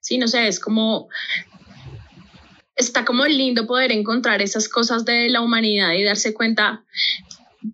[0.00, 1.08] sí, no sé, es como,
[2.76, 6.84] está como lindo poder encontrar esas cosas de la humanidad y darse cuenta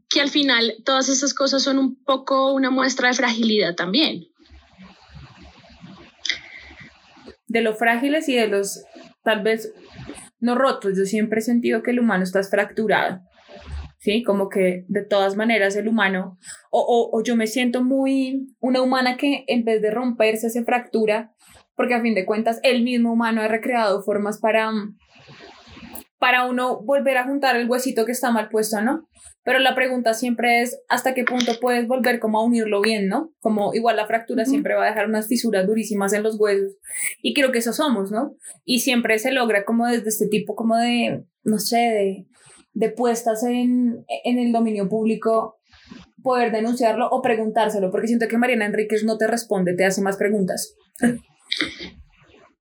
[0.09, 4.29] que al final todas esas cosas son un poco una muestra de fragilidad también.
[7.49, 8.85] De los frágiles y de los
[9.25, 9.73] tal vez
[10.41, 10.97] no rotos.
[10.97, 13.21] Yo siempre he sentido que el humano está fracturado.
[14.03, 14.25] ¿Sí?
[14.25, 16.39] Como que de todas maneras el humano,
[16.71, 21.33] o, o, yo me siento muy una humana que en vez de romperse se fractura,
[21.77, 24.73] porque a fin de cuentas el mismo humano ha recreado formas para,
[26.19, 29.09] para uno volver a juntar el huesito que está mal puesto, ¿no?
[29.45, 33.33] Pero la pregunta siempre es hasta qué punto puedes volver como a unirlo bien, ¿no?
[33.41, 36.77] Como igual la fractura siempre va a dejar unas fisuras durísimas en los huesos.
[37.23, 38.37] Y creo que eso somos, ¿no?
[38.65, 42.27] Y siempre se logra como desde este tipo como de, no sé, de,
[42.73, 45.59] de puestas en, en el dominio público
[46.23, 50.17] poder denunciarlo o preguntárselo, porque siento que Mariana Enríquez no te responde, te hace más
[50.17, 50.77] preguntas.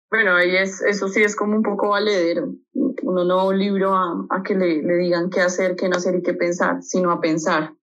[0.10, 2.54] Bueno, ahí es, eso sí es como un poco valedero.
[2.74, 6.16] Uno no un libro a, a que le, le, digan qué hacer, qué no hacer
[6.16, 7.74] y qué pensar, sino a pensar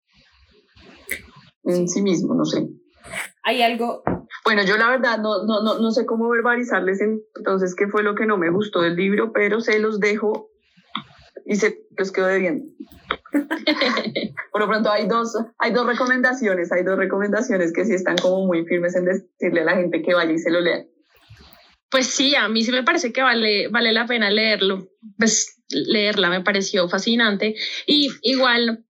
[1.63, 2.67] en sí, mismo, no sé.
[3.43, 4.03] Hay algo...
[4.45, 8.15] Bueno, yo la verdad no, no, no, no sé cómo verbalizarles entonces qué fue lo
[8.15, 10.49] que no me gustó del libro, pero se los dejo
[11.49, 12.63] y se los quedó debiendo.
[14.51, 18.45] Por lo pronto hay dos, hay dos recomendaciones, hay dos recomendaciones que sí están como
[18.45, 20.85] muy firmes en decirle a la gente que vaya y se lo lea.
[21.89, 24.89] Pues sí, a mí sí me parece que vale, vale la pena leerlo.
[25.17, 27.55] Pues leerla me pareció fascinante.
[27.87, 28.85] Y igual,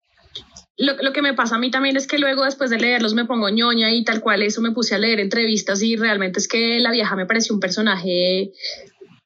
[0.76, 3.24] lo, lo, que me pasa a mí también es que luego después de leerlos me
[3.24, 6.82] pongo ñoña y tal cual eso me puse a leer entrevistas y realmente es que
[6.82, 8.52] la vieja me pareció un personaje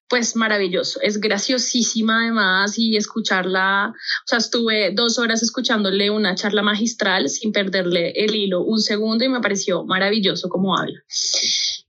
[0.10, 6.62] pues maravilloso, es graciosísima además y escucharla, o sea, estuve dos horas escuchándole una charla
[6.62, 11.00] magistral sin perderle el hilo un segundo y me pareció maravilloso como habla.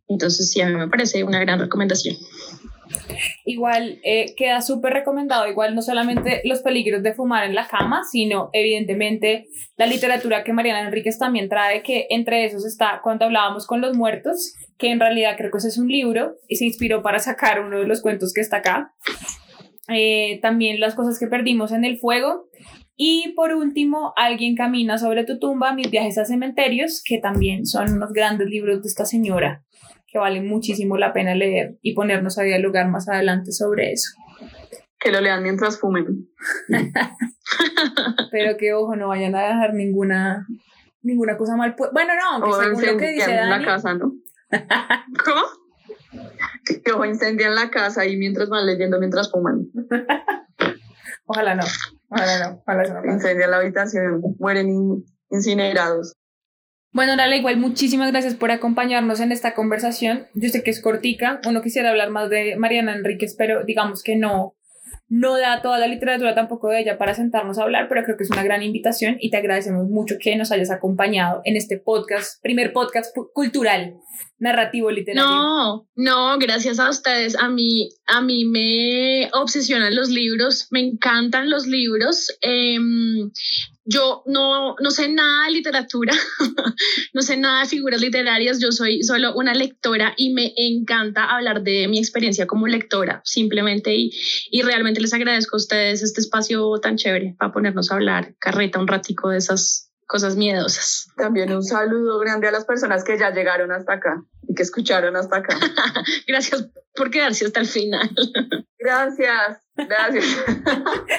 [0.09, 2.17] Entonces sí, a mí me parece una gran recomendación.
[3.45, 8.03] Igual eh, queda súper recomendado, igual no solamente los peligros de fumar en la cama,
[8.11, 13.67] sino evidentemente la literatura que Mariana Enríquez también trae, que entre esos está cuando hablábamos
[13.67, 17.19] con los muertos, que en realidad creo que es un libro y se inspiró para
[17.19, 18.95] sacar uno de los cuentos que está acá.
[19.89, 22.49] Eh, también las cosas que perdimos en el fuego.
[22.97, 27.93] Y por último, Alguien camina sobre tu tumba, Mis viajes a cementerios, que también son
[27.93, 29.65] unos grandes libros de esta señora,
[30.15, 34.13] que vale muchísimo la pena leer y ponernos a dialogar más adelante sobre eso.
[35.01, 36.29] Que lo lean mientras fumen.
[38.31, 40.47] Pero que ojo, no vayan a dejar ninguna,
[41.03, 41.75] ninguna cosa mal.
[41.93, 44.13] Bueno, no, que según lo que dice Dani, la casa, ¿no?
[45.25, 45.43] ¿Cómo?
[46.85, 49.67] Que ojo, incendian la casa y mientras van leyendo, mientras fuman.
[51.27, 51.65] Ojalá no,
[52.09, 53.13] ojalá no, ojalá no.
[53.13, 56.15] Incendian la habitación, mueren incinerados.
[56.95, 60.29] Bueno, Nala, igual muchísimas gracias por acompañarnos en esta conversación.
[60.33, 64.15] Yo sé que es cortica, uno quisiera hablar más de Mariana Enríquez, pero digamos que
[64.15, 64.55] no,
[65.09, 68.23] no da toda la literatura tampoco de ella para sentarnos a hablar, pero creo que
[68.23, 72.41] es una gran invitación y te agradecemos mucho que nos hayas acompañado en este podcast,
[72.45, 73.97] primer podcast cultural
[74.39, 75.25] narrativo literario.
[75.25, 77.37] No, no, gracias a ustedes.
[77.37, 82.37] A mí, a mí me obsesionan los libros, me encantan los libros.
[82.41, 83.33] Em,
[83.85, 86.15] yo no, no sé nada de literatura,
[87.13, 91.63] no sé nada de figuras literarias, yo soy solo una lectora y me encanta hablar
[91.63, 94.13] de mi experiencia como lectora, simplemente, y,
[94.51, 98.79] y realmente les agradezco a ustedes este espacio tan chévere para ponernos a hablar carreta
[98.79, 101.09] un ratico de esas cosas miedosas.
[101.17, 105.17] También un saludo grande a las personas que ya llegaron hasta acá y que escucharon
[105.17, 105.59] hasta acá.
[106.29, 108.09] gracias por quedarse hasta el final.
[108.79, 110.25] Gracias, gracias.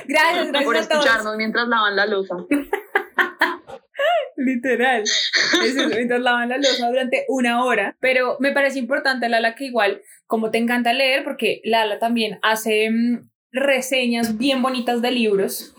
[0.08, 2.36] gracias, gracias por escucharnos mientras lavan la losa.
[4.38, 5.04] Literal.
[5.04, 7.98] Eso, mientras lavan la losa durante una hora.
[8.00, 12.90] Pero me parece importante, Lala, que igual, como te encanta leer, porque Lala también hace
[12.90, 15.74] mm, reseñas bien bonitas de libros,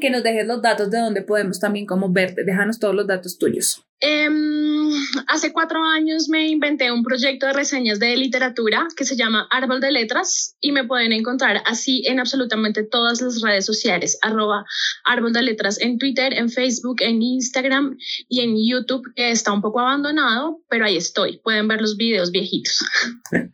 [0.00, 3.38] que nos dejes los datos de donde podemos también como verte, déjanos todos los datos
[3.38, 3.82] tuyos.
[4.00, 4.90] Em,
[5.26, 9.80] hace cuatro años me inventé un proyecto de reseñas de literatura que se llama Árbol
[9.80, 14.66] de Letras y me pueden encontrar así en absolutamente todas las redes sociales, arroba
[15.04, 17.96] Árbol de Letras en Twitter, en Facebook, en Instagram
[18.28, 21.38] y en YouTube, que está un poco abandonado, pero ahí estoy.
[21.38, 22.84] Pueden ver los videos viejitos.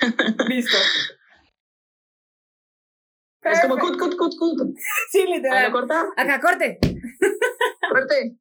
[0.48, 0.78] Listo.
[3.52, 4.76] Es como cut, cut, cut, cut.
[5.10, 5.66] Sí, literal.
[5.66, 6.06] ¿Lo corta?
[6.16, 6.78] Acá, corte.
[7.90, 8.36] Corte.